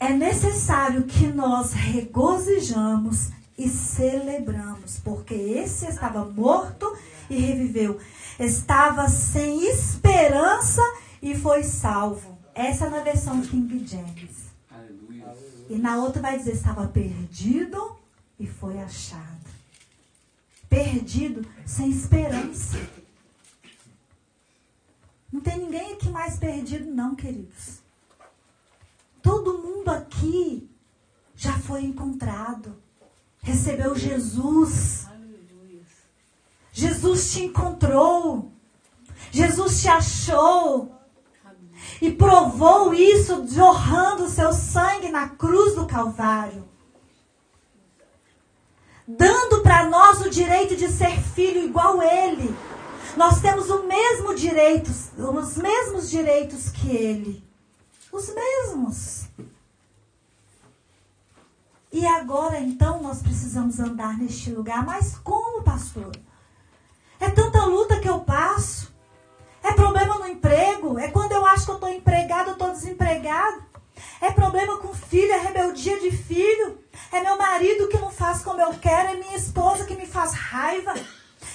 [0.00, 6.96] É necessário que nós regozijamos e celebramos, porque esse estava morto
[7.28, 7.98] e reviveu,
[8.38, 10.82] estava sem esperança
[11.20, 12.38] e foi salvo.
[12.54, 14.48] Essa é na versão King James.
[14.70, 15.34] Aleluia.
[15.68, 17.96] E na outra vai dizer: estava perdido
[18.38, 19.38] e foi achado
[20.68, 22.78] perdido, sem esperança.
[25.32, 27.80] Não tem ninguém aqui mais perdido, não, queridos.
[29.28, 30.66] Todo mundo aqui
[31.36, 32.74] já foi encontrado.
[33.42, 35.06] Recebeu Jesus.
[36.72, 38.50] Jesus te encontrou.
[39.30, 40.94] Jesus te achou.
[42.00, 46.66] E provou isso jorrando o seu sangue na cruz do Calvário
[49.10, 52.54] dando para nós o direito de ser filho igual ele.
[53.16, 57.47] Nós temos o mesmo direito, os mesmos direitos que ele.
[58.18, 59.28] Os mesmos.
[61.92, 66.10] E agora então nós precisamos andar neste lugar, mas como, pastor?
[67.20, 68.92] É tanta luta que eu passo.
[69.62, 73.62] É problema no emprego, é quando eu acho que eu estou empregado, eu estou desempregado.
[74.20, 76.76] É problema com filho, é rebeldia de filho.
[77.12, 80.32] É meu marido que não faz como eu quero, é minha esposa que me faz
[80.32, 80.92] raiva.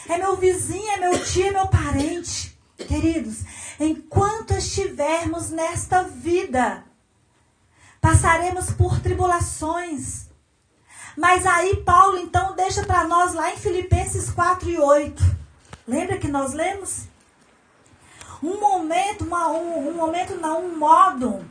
[0.07, 2.52] É meu vizinho, é meu tio, é meu parente.
[2.77, 3.43] Queridos,
[3.79, 6.83] enquanto estivermos nesta vida,
[8.01, 10.27] passaremos por tribulações.
[11.15, 15.23] Mas aí Paulo então deixa para nós lá em Filipenses 4 e 8.
[15.87, 17.07] Lembra que nós lemos?
[18.41, 21.45] Um momento, uma, um, um momento não, um modo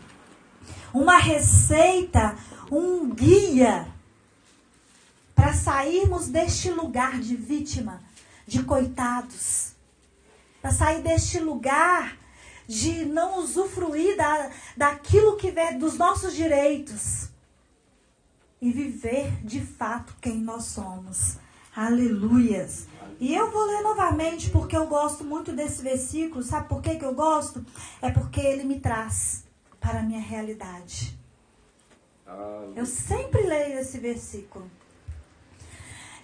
[0.93, 2.37] uma receita,
[2.71, 3.89] um guia
[5.35, 8.03] para sairmos deste lugar de vítima,
[8.47, 9.72] de coitados,
[10.63, 12.17] para sair deste lugar
[12.69, 17.29] de não usufruir da, daquilo que vem dos nossos direitos
[18.61, 21.37] e viver de fato quem nós somos.
[21.75, 22.87] Aleluias.
[23.19, 26.43] E eu vou ler novamente porque eu gosto muito desse versículo.
[26.45, 27.65] Sabe por que, que eu gosto?
[28.01, 29.45] É porque ele me traz
[29.81, 31.19] para a minha realidade.
[32.77, 34.71] Eu sempre leio esse versículo.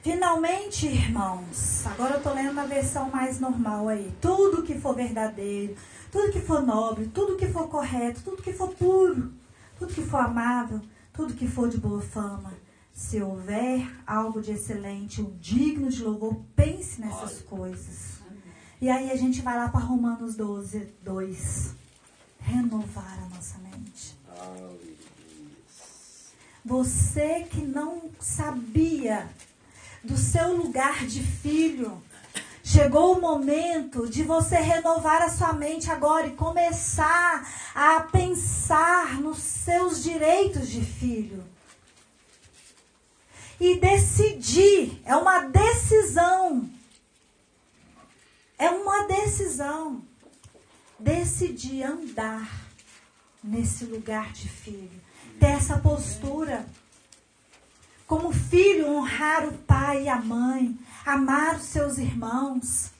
[0.02, 4.12] Finalmente, irmãos, agora eu estou lendo uma versão mais normal aí.
[4.20, 5.74] Tudo que for verdadeiro,
[6.11, 9.32] tudo que for nobre, tudo que for correto, tudo que for puro,
[9.78, 10.80] tudo que for amável,
[11.12, 12.52] tudo que for de boa fama.
[12.92, 18.18] Se houver algo de excelente, ou digno de louvor, pense nessas coisas.
[18.80, 21.74] E aí a gente vai lá para Romanos 12, 2
[22.38, 24.16] renovar a nossa mente.
[26.64, 29.28] Você que não sabia
[30.09, 32.03] do seu lugar de filho,
[32.64, 39.39] chegou o momento de você renovar a sua mente agora e começar a pensar nos
[39.39, 41.45] seus direitos de filho.
[43.61, 46.68] E decidir, é uma decisão.
[48.59, 50.03] É uma decisão
[50.99, 52.66] decidir andar
[53.45, 55.01] nesse lugar de filho,
[55.39, 56.66] ter essa postura.
[58.09, 62.90] Como filho, honrar o pai e a mãe, amar os seus irmãos.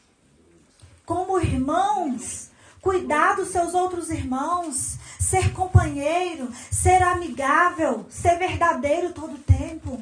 [1.05, 2.51] Como irmãos,
[2.81, 10.01] cuidar dos seus outros irmãos, ser companheiro, ser amigável, ser verdadeiro todo o tempo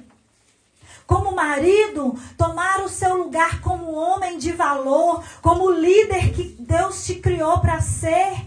[1.07, 7.15] como marido, tomar o seu lugar como homem de valor, como líder que Deus te
[7.15, 8.45] criou para ser.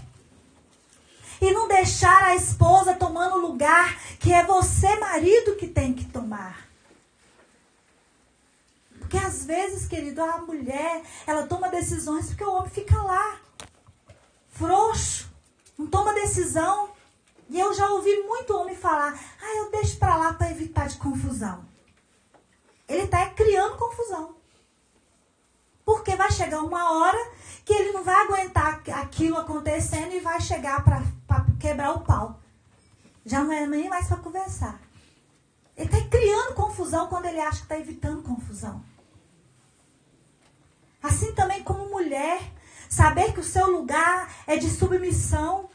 [1.41, 6.05] E não deixar a esposa tomando o lugar que é você, marido, que tem que
[6.05, 6.67] tomar.
[8.99, 13.39] Porque às vezes, querido, a mulher, ela toma decisões porque o homem fica lá,
[14.49, 15.27] frouxo,
[15.77, 16.89] não toma decisão.
[17.49, 20.97] E eu já ouvi muito homem falar: ah, eu deixo para lá para evitar de
[20.97, 21.65] confusão.
[22.87, 24.35] Ele está criando confusão.
[25.83, 27.31] Porque vai chegar uma hora
[27.69, 31.03] que ele não vai aguentar aquilo acontecendo e vai chegar para
[31.59, 32.39] quebrar o pau.
[33.23, 34.81] Já não é nem mais para conversar.
[35.77, 38.83] Ele está criando confusão quando ele acha que está evitando confusão.
[41.03, 42.41] Assim também como mulher,
[42.89, 45.69] saber que o seu lugar é de submissão,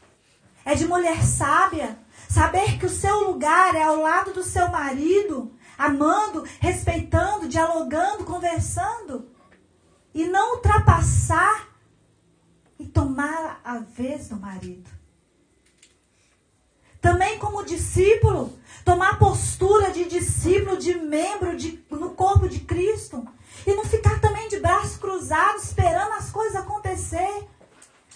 [0.65, 1.97] é de mulher sábia.
[2.27, 9.29] Saber que o seu lugar é ao lado do seu marido, amando, respeitando, dialogando, conversando.
[10.13, 11.73] E não ultrapassar
[12.79, 14.89] e tomar a vez do marido.
[17.01, 23.25] Também como discípulo, tomar postura de discípulo, de membro de, no corpo de Cristo.
[23.65, 27.47] E não ficar também de braços cruzados esperando as coisas acontecer.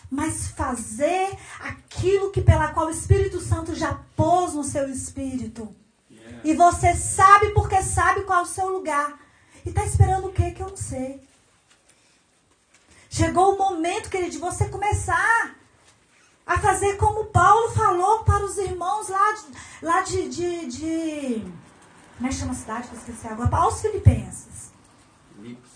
[0.09, 5.73] Mas fazer aquilo que pela qual o Espírito Santo já pôs no seu espírito.
[6.09, 6.39] Yeah.
[6.43, 9.19] E você sabe porque sabe qual é o seu lugar.
[9.63, 11.21] E está esperando o que que eu não sei.
[13.19, 15.53] Chegou o momento, querido, de você começar
[16.47, 21.53] a fazer como Paulo falou para os irmãos lá de, lá de, de, de
[22.15, 23.53] como é que chama a cidade que eu esqueci agora?
[23.57, 24.71] Aos Filipenses.
[25.35, 25.71] Filipos.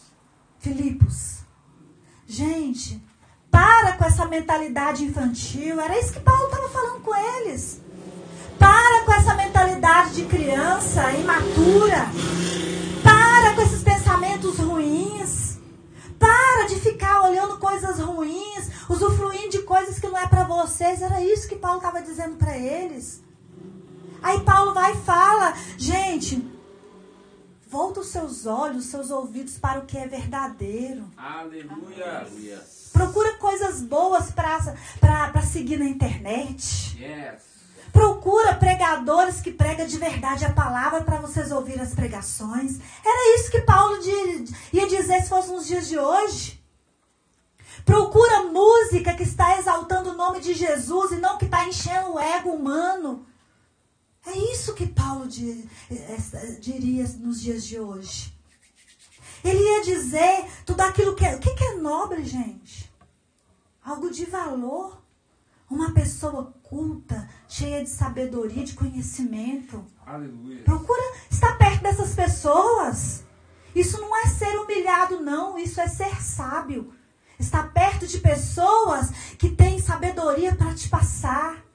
[0.58, 1.40] Filipos.
[2.26, 3.04] Gente,
[3.52, 5.82] para com essa mentalidade infantil.
[5.82, 7.82] Era isso que Paulo estava falando com eles.
[8.58, 12.08] Para com essa mentalidade de criança imatura.
[13.04, 15.43] Para com esses pensamentos ruins.
[16.20, 21.02] Para de ficar olhando coisas ruins, usufruindo de coisas que não é para vocês.
[21.02, 23.22] Era isso que Paulo estava dizendo para eles.
[24.22, 26.50] Aí Paulo vai e fala, gente,
[27.68, 31.06] volta os seus olhos, os seus ouvidos para o que é verdadeiro.
[31.18, 32.28] Aleluia.
[32.94, 36.98] Procura coisas boas para seguir na internet.
[36.98, 37.53] Yes.
[37.94, 42.80] Procura pregadores que pregam de verdade a palavra para vocês ouvirem as pregações.
[43.06, 44.00] Era isso que Paulo
[44.74, 46.62] ia dizer se fosse nos dias de hoje.
[47.86, 52.20] Procura música que está exaltando o nome de Jesus e não que está enchendo o
[52.20, 53.26] ego humano.
[54.26, 58.34] É isso que Paulo diria nos dias de hoje.
[59.44, 61.36] Ele ia dizer tudo aquilo que é.
[61.36, 62.92] O que é nobre, gente?
[63.84, 65.03] Algo de valor.
[65.74, 69.84] Uma pessoa culta, cheia de sabedoria, de conhecimento.
[70.06, 70.64] Aleluia.
[70.64, 71.02] Procura
[71.32, 73.24] estar perto dessas pessoas.
[73.74, 75.58] Isso não é ser humilhado, não.
[75.58, 76.94] Isso é ser sábio.
[77.40, 79.10] Estar perto de pessoas
[79.40, 81.66] que têm sabedoria para te passar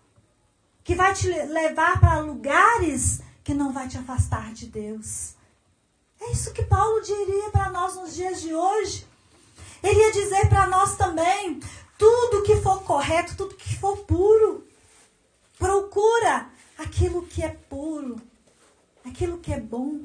[0.84, 5.34] que vai te levar para lugares que não vai te afastar de Deus.
[6.20, 9.07] É isso que Paulo diria para nós nos dias de hoje.
[9.82, 11.60] Ele ia dizer para nós também:
[11.96, 14.66] tudo que for correto, tudo que for puro.
[15.58, 18.20] Procura aquilo que é puro,
[19.04, 20.02] aquilo que é bom.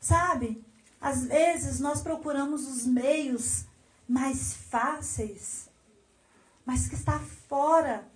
[0.00, 0.62] Sabe?
[1.00, 3.64] Às vezes nós procuramos os meios
[4.08, 5.68] mais fáceis,
[6.64, 8.06] mas que está fora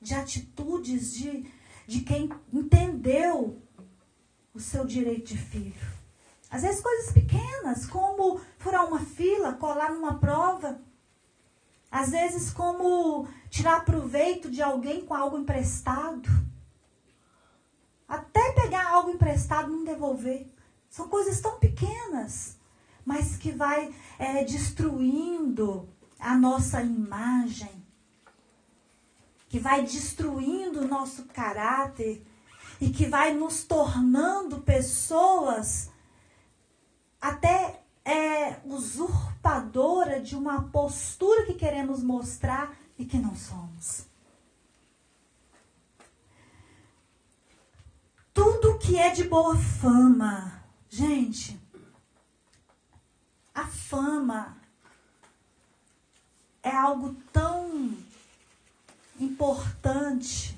[0.00, 1.50] de atitudes de,
[1.86, 3.60] de quem entendeu
[4.54, 5.97] o seu direito de filho.
[6.50, 10.80] Às vezes coisas pequenas, como furar uma fila, colar numa prova.
[11.90, 16.28] Às vezes como tirar proveito de alguém com algo emprestado.
[18.08, 20.50] Até pegar algo emprestado e não devolver.
[20.88, 22.56] São coisas tão pequenas,
[23.04, 25.88] mas que vai é, destruindo
[26.18, 27.78] a nossa imagem
[29.48, 32.22] que vai destruindo o nosso caráter
[32.80, 35.90] e que vai nos tornando pessoas
[37.20, 44.06] até é, usurpadora de uma postura que queremos mostrar e que não somos.
[48.32, 51.60] Tudo que é de boa fama, gente,
[53.54, 54.56] a fama
[56.62, 57.96] é algo tão
[59.18, 60.56] importante.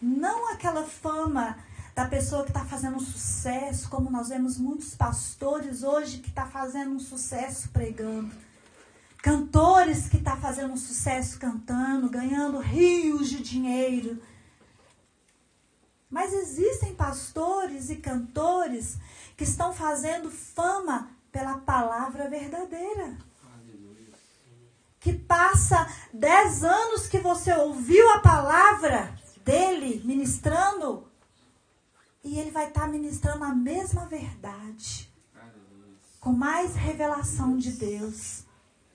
[0.00, 1.58] Não aquela fama
[1.94, 6.46] da pessoa que está fazendo um sucesso, como nós vemos muitos pastores hoje que está
[6.46, 8.34] fazendo um sucesso pregando.
[9.18, 14.20] Cantores que estão tá fazendo um sucesso cantando, ganhando rios de dinheiro.
[16.10, 18.98] Mas existem pastores e cantores
[19.36, 23.16] que estão fazendo fama pela palavra verdadeira
[25.04, 29.14] que passa dez anos que você ouviu a palavra
[29.44, 31.06] dele ministrando,
[32.24, 35.12] e ele vai estar tá ministrando a mesma verdade.
[36.18, 38.44] Com mais revelação de Deus.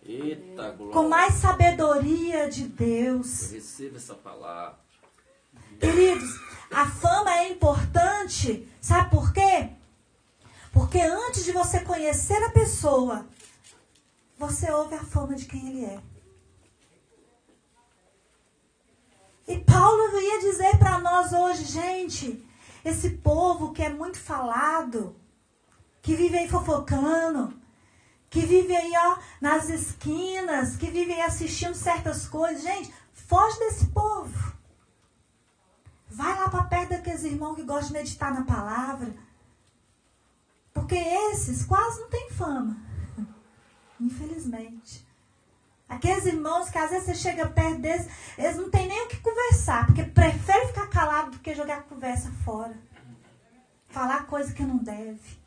[0.03, 0.93] Eita, glória.
[0.93, 3.51] Com mais sabedoria de Deus.
[3.51, 4.80] Receba essa palavra.
[5.80, 6.30] Queridos,
[6.71, 9.69] a fama é importante, sabe por quê?
[10.73, 13.27] Porque antes de você conhecer a pessoa,
[14.38, 16.01] você ouve a fama de quem ele é.
[19.47, 22.43] E Paulo ia dizer para nós hoje, gente,
[22.84, 25.15] esse povo que é muito falado,
[26.01, 27.59] que vive aí fofocando,
[28.30, 32.63] que vive aí ó, nas esquinas, que vive aí assistindo certas coisas.
[32.63, 34.53] Gente, foge desse povo.
[36.09, 39.13] Vai lá para perto daqueles irmãos que gostam de meditar na palavra.
[40.73, 42.77] Porque esses quase não têm fama.
[43.99, 45.09] Infelizmente.
[45.90, 49.18] Aqueles irmãos que às vezes você chega perto deles, eles não têm nem o que
[49.18, 52.78] conversar, porque preferem ficar calado do que jogar a conversa fora.
[53.88, 55.40] Falar coisa que não deve.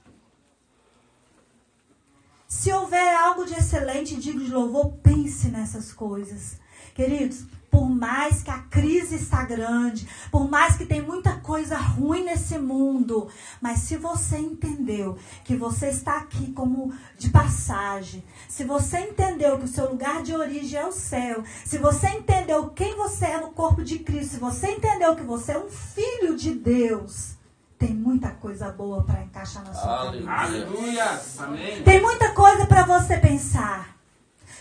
[2.48, 6.60] Se houver algo de excelente, digo de louvor, pense nessas coisas.
[6.92, 12.22] Queridos, por mais que a crise está grande, por mais que tem muita coisa ruim
[12.22, 13.28] nesse mundo,
[13.62, 19.64] mas se você entendeu que você está aqui como de passagem, se você entendeu que
[19.64, 23.52] o seu lugar de origem é o céu, se você entendeu quem você é no
[23.52, 27.36] corpo de Cristo, se você entendeu que você é um filho de Deus,
[27.78, 30.30] tem muita coisa boa para encaixar na sua cabeça.
[30.30, 31.20] Aleluia.
[31.38, 31.82] Amém.
[31.82, 33.96] Tem muita coisa para você pensar.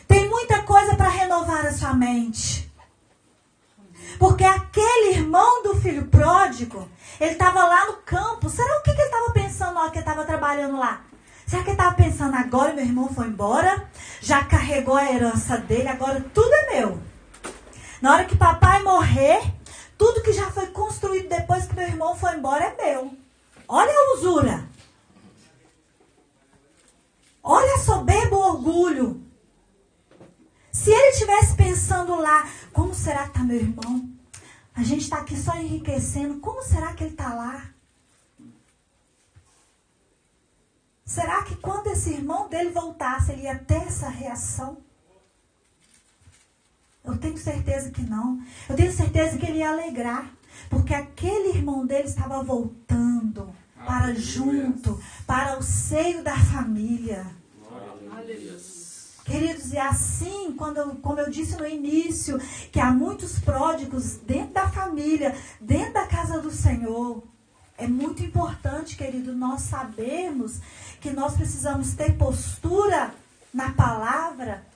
[0.08, 2.71] Tem muita coisa para renovar a sua mente.
[4.20, 6.88] Porque aquele irmão do filho pródigo,
[7.20, 8.50] ele estava lá no campo.
[8.50, 11.02] Será o que, que ele estava pensando na hora que ele estava trabalhando lá?
[11.46, 13.90] Será que ele estava pensando, agora meu irmão foi embora,
[14.22, 16.98] já carregou a herança dele, agora tudo é meu.
[18.02, 19.42] Na hora que papai morrer,
[19.98, 23.12] tudo que já foi construído depois que meu irmão foi embora é meu.
[23.68, 24.66] Olha a usura.
[27.44, 29.22] Olha a soberba, o orgulho.
[30.82, 34.10] Se ele estivesse pensando lá, como será que está meu irmão?
[34.74, 37.70] A gente está aqui só enriquecendo, como será que ele está lá?
[41.06, 44.78] Será que quando esse irmão dele voltasse, ele ia ter essa reação?
[47.06, 48.42] Eu tenho certeza que não.
[48.68, 50.32] Eu tenho certeza que ele ia alegrar.
[50.68, 53.54] Porque aquele irmão dele estava voltando
[53.86, 57.28] para junto, para o seio da família.
[59.32, 62.38] Queridos, e assim, quando, como eu disse no início,
[62.70, 67.24] que há muitos pródigos dentro da família, dentro da casa do Senhor.
[67.78, 70.60] É muito importante, querido, nós sabermos
[71.00, 73.16] que nós precisamos ter postura
[73.54, 74.68] na palavra,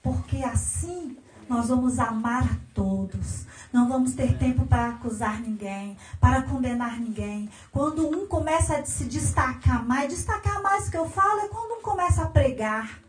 [0.00, 1.16] porque assim
[1.48, 3.44] nós vamos amar a todos.
[3.72, 7.50] Não vamos ter tempo para acusar ninguém, para condenar ninguém.
[7.72, 11.82] Quando um começa a se destacar mais, destacar mais que eu falo é quando um
[11.82, 13.00] começa a pregar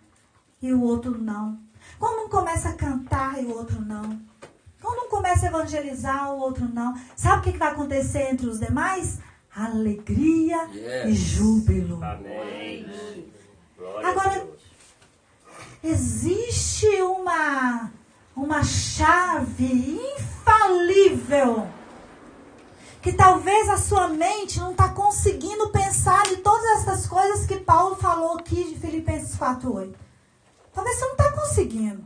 [0.62, 1.60] e o outro não.
[2.00, 4.20] Quando um começa a cantar e o outro não.
[4.82, 6.96] Quando um começa a evangelizar, o outro não.
[7.16, 9.20] Sabe o que vai acontecer entre os demais?
[9.56, 11.06] Alegria Yes.
[11.06, 12.04] e júbilo.
[12.04, 12.86] Amém.
[14.04, 14.48] Agora.
[15.84, 17.92] Existe uma,
[18.36, 21.68] uma chave infalível
[23.02, 27.96] que talvez a sua mente não está conseguindo pensar em todas essas coisas que Paulo
[27.96, 29.94] falou aqui de Filipenses 4.8.
[30.74, 32.04] Talvez você não está conseguindo.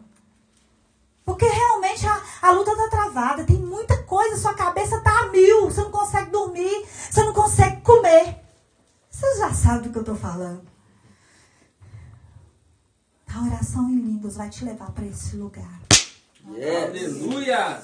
[1.23, 5.65] Porque realmente a, a luta está travada, tem muita coisa, sua cabeça está a mil,
[5.69, 8.37] você não consegue dormir, você não consegue comer.
[9.09, 10.67] Você já sabe do que eu estou falando.
[13.33, 15.78] A oração em línguas vai te levar para esse lugar.
[16.55, 17.81] Aleluia.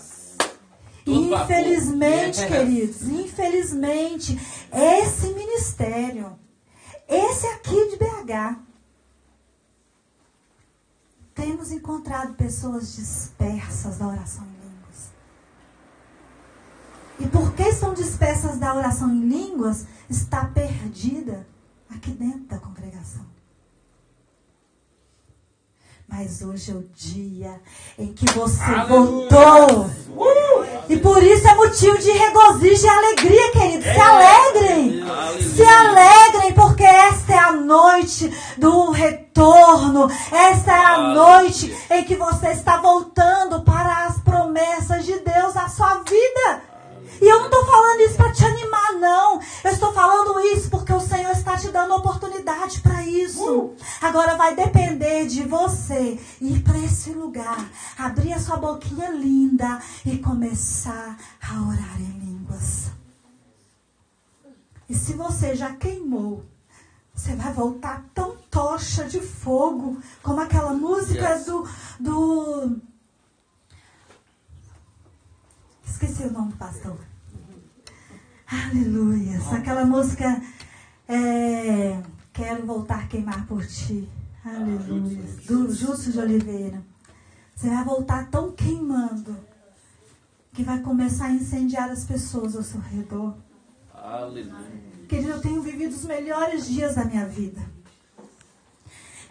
[1.04, 1.46] Todo vapor.
[1.52, 2.48] Infelizmente, Yes.
[2.50, 4.40] queridos, infelizmente,
[4.74, 6.38] esse ministério,
[7.08, 8.58] esse aqui de BH,
[11.36, 15.12] temos encontrado pessoas dispersas da oração em línguas.
[17.20, 21.46] E porque estão dispersas da oração em línguas, está perdida
[21.90, 23.35] aqui dentro da congregação.
[26.08, 27.60] Mas hoje é o dia
[27.98, 28.88] em que você Aleluia.
[29.30, 29.90] voltou.
[30.88, 33.84] E por isso é motivo de regozijo e alegria, queridos.
[33.92, 35.02] Se alegrem.
[35.02, 35.42] Aleluia.
[35.50, 40.08] Se alegrem, porque esta é a noite do retorno.
[40.32, 41.16] Esta é a Aleluia.
[41.16, 46.62] noite em que você está voltando para as promessas de Deus na sua vida.
[47.22, 49.40] E eu não estou falando isso para te animar, não.
[49.64, 53.74] Eu estou falando isso porque o Senhor está te dando oportunidade para isso.
[54.02, 60.18] Agora vai depender de você ir para esse lugar, abrir a sua boquinha linda e
[60.18, 62.92] começar a orar em línguas.
[64.88, 66.46] E se você já queimou,
[67.14, 71.46] você vai voltar tão tocha de fogo, como aquela música yes.
[71.46, 71.68] do,
[72.00, 72.82] do.
[75.86, 76.98] Esqueci o nome do pastor.
[78.48, 79.40] Aleluia.
[79.52, 80.42] Aquela música.
[81.08, 82.02] É,
[82.36, 84.10] Quero voltar a queimar por ti.
[84.44, 85.24] Aleluia.
[85.48, 86.84] Do Justo de Oliveira.
[87.56, 89.38] Você vai voltar tão queimando
[90.52, 93.38] que vai começar a incendiar as pessoas ao seu redor.
[93.94, 94.54] Aleluia.
[95.08, 97.62] Querido, eu tenho vivido os melhores dias da minha vida.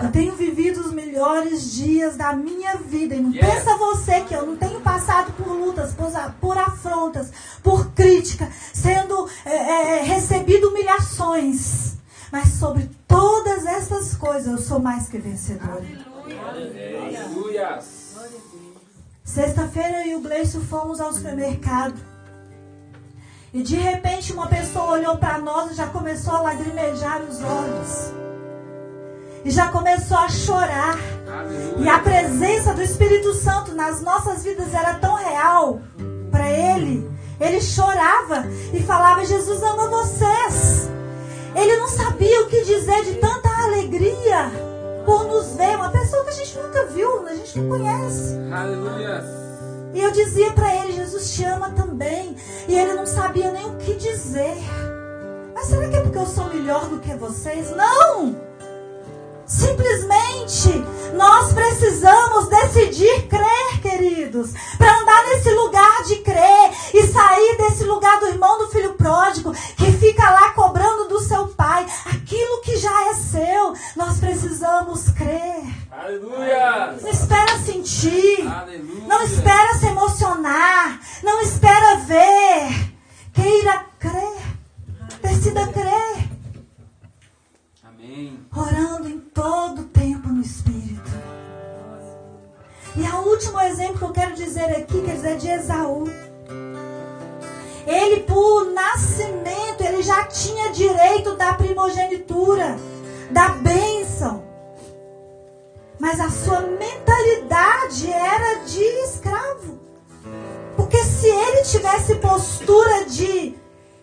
[0.04, 3.14] Eu tenho vivido os melhores dias da minha vida.
[3.14, 3.40] E não yes.
[3.40, 7.32] pensa você que eu não tenho passado por lutas, por, por afrontas,
[7.62, 11.94] por crítica, sendo é, é, recebido humilhações.
[12.30, 15.82] Mas sobre todas essas coisas eu sou mais que vencedora.
[17.02, 17.80] Aleluia.
[19.24, 21.98] Sexta-feira eu e o Gleice fomos ao supermercado.
[23.54, 28.33] E de repente uma pessoa olhou para nós e já começou a lagrimejar os olhos.
[29.44, 30.98] E já começou a chorar.
[31.78, 35.80] E a presença do Espírito Santo nas nossas vidas era tão real
[36.30, 37.10] para ele.
[37.40, 40.88] Ele chorava e falava: Jesus ama vocês.
[41.54, 44.50] Ele não sabia o que dizer de tanta alegria
[45.04, 45.76] por nos ver.
[45.76, 48.34] Uma pessoa que a gente nunca viu, a gente não conhece.
[48.52, 49.24] Aleluia.
[49.92, 52.36] E eu dizia para ele: Jesus te ama também.
[52.66, 54.56] E ele não sabia nem o que dizer.
[55.54, 57.70] Mas será que é porque eu sou melhor do que vocês?
[57.76, 58.53] Não!
[59.46, 60.84] Simplesmente
[61.14, 68.18] nós precisamos decidir crer, queridos, para andar nesse lugar de crer e sair desse lugar
[68.20, 73.10] do irmão do filho pródigo que fica lá cobrando do seu pai aquilo que já
[73.10, 73.74] é seu.
[73.96, 75.62] Nós precisamos crer.
[75.92, 76.98] Aleluia!
[77.00, 78.48] Não espera sentir.
[78.48, 79.06] Aleluia.
[79.06, 81.00] Não espera se emocionar.
[81.22, 82.94] Não espera ver.
[83.32, 84.42] Queira crer.
[85.22, 86.33] Decida crer.
[88.04, 88.38] Amém.
[88.54, 91.10] Orando em todo tempo no Espírito.
[92.96, 96.04] E o último exemplo que eu quero dizer aqui, quer dizer, de Esaú.
[97.86, 102.78] Ele, por nascimento, ele já tinha direito da primogenitura,
[103.30, 104.44] da bênção.
[105.98, 109.80] Mas a sua mentalidade era de escravo.
[110.76, 113.54] Porque se ele tivesse postura de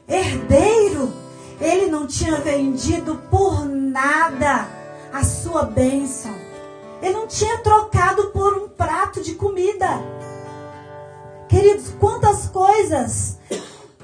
[0.07, 1.20] herdeiro,
[1.61, 4.67] ele não tinha vendido por nada
[5.13, 6.33] a sua bênção.
[7.01, 9.87] Ele não tinha trocado por um prato de comida.
[11.47, 13.37] Queridos, quantas coisas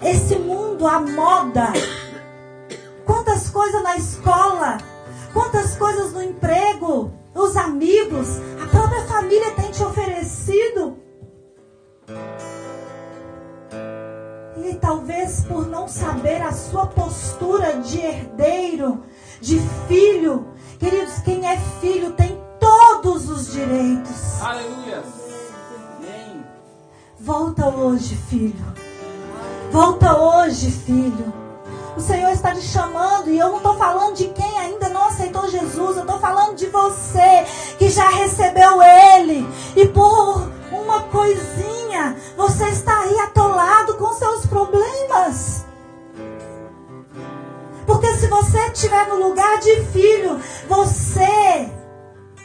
[0.02, 1.74] esse mundo, a moda,
[3.06, 4.78] quantas coisas na escola,
[5.34, 8.28] quantas coisas no emprego, os amigos,
[8.62, 10.27] a própria família tem te oferecido.
[15.28, 19.04] Talvez por não saber a sua postura de herdeiro,
[19.42, 20.48] de filho.
[20.80, 24.42] Queridos, quem é filho tem todos os direitos.
[24.42, 25.04] Aleluia.
[27.20, 28.74] Volta hoje, filho.
[29.72, 31.34] Volta hoje, filho.
[31.98, 35.50] O Senhor está te chamando e eu não estou falando de quem ainda não aceitou
[35.50, 35.98] Jesus.
[35.98, 37.44] Eu estou falando de você
[37.78, 45.66] que já recebeu Ele e por uma coisinha você está aí atolado com seus problemas.
[47.86, 51.70] Porque se você estiver no lugar de filho, você,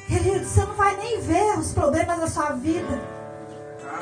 [0.07, 3.01] querido, você não vai nem ver os problemas da sua vida.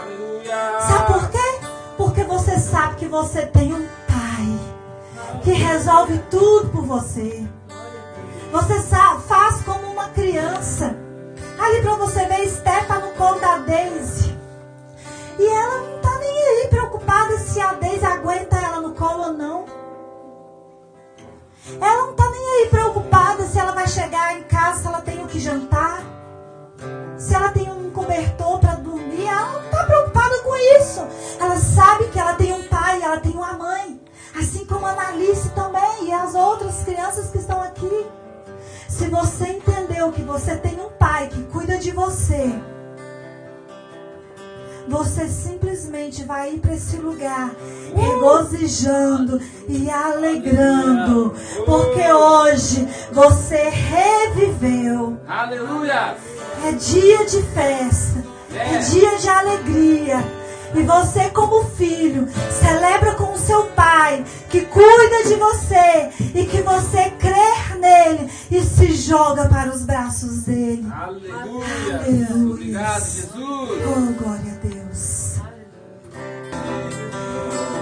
[0.01, 0.81] Aleluia.
[0.81, 1.61] Sabe por quê?
[1.97, 7.47] Porque você sabe que você tem um pai que resolve tudo por você.
[8.53, 10.97] Você sabe, faz como uma criança.
[11.59, 14.39] Ali para você ver, Esther tá no colo da Daisy.
[15.39, 19.33] E ela não tá nem aí preocupada se a Daisy aguenta ela no colo ou
[19.33, 19.65] não.
[21.81, 25.23] Ela não está nem aí preocupada se ela vai chegar em casa, se ela tem
[25.23, 26.03] o que jantar,
[27.17, 29.27] se ela tem um cobertor para dormir.
[29.27, 31.01] Ela não está preocupada com isso.
[31.39, 34.01] Ela sabe que ela tem um pai, ela tem uma mãe.
[34.39, 38.07] Assim como a Analice também e as outras crianças que estão aqui.
[38.91, 42.53] Se você entendeu que você tem um pai que cuida de você,
[44.89, 47.53] você simplesmente vai ir para esse lugar
[47.95, 51.33] regozijando e alegrando,
[51.65, 55.19] porque hoje você reviveu.
[55.27, 56.17] Aleluia!
[56.67, 60.40] É dia de festa, é dia de alegria.
[60.75, 66.63] E você, como filho, celebra com o seu pai, que cuida de você e que
[66.63, 70.87] você crê nele e se joga para os braços dele.
[70.93, 71.99] Aleluia.
[71.99, 72.53] Aleluia.
[72.53, 73.33] Obrigado, Jesus.
[73.35, 75.37] Oh, glória a Deus.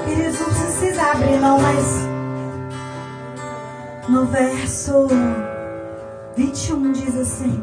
[0.05, 1.84] Queridos, não precisa abrir não, mas
[4.09, 5.09] no verso
[6.36, 7.62] 21 diz assim: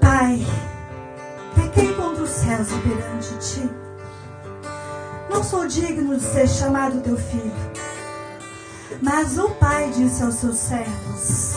[0.00, 0.46] Pai,
[2.40, 3.70] e perante ti.
[5.30, 7.52] Não sou digno de ser chamado teu filho.
[9.02, 11.56] Mas o pai disse aos seus servos: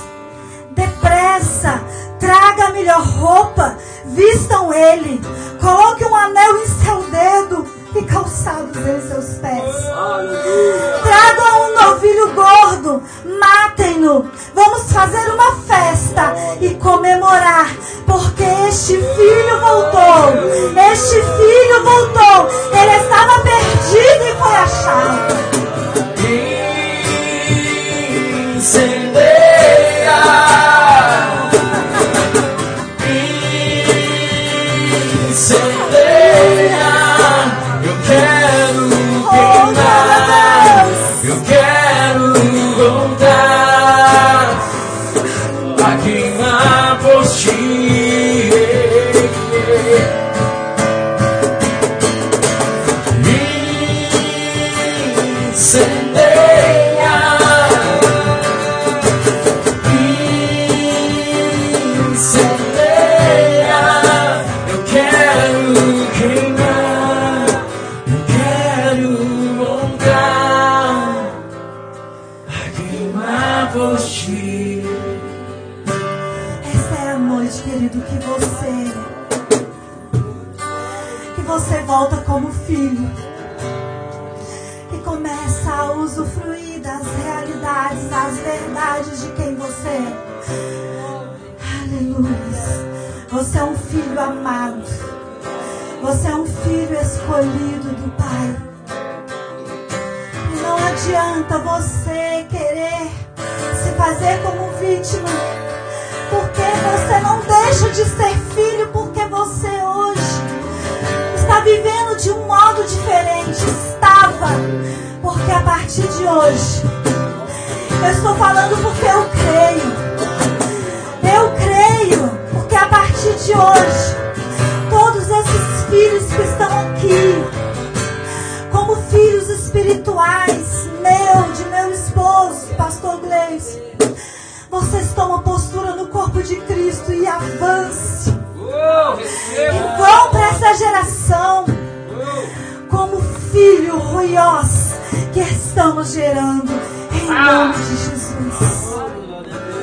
[0.71, 1.81] Depressa,
[2.19, 5.21] traga a melhor roupa, vistam ele,
[5.61, 9.75] coloque um anel em seu dedo e calçados em seus pés.
[11.03, 13.01] Tragam um novilho gordo,
[13.39, 14.29] matem-no.
[14.53, 17.69] Vamos fazer uma festa e comemorar,
[18.05, 20.33] porque este filho voltou.
[20.91, 22.49] Este filho voltou.
[22.71, 25.35] Ele estava perdido e foi achado.
[28.57, 29.35] Incendeia.
[55.75, 56.34] Incendeia.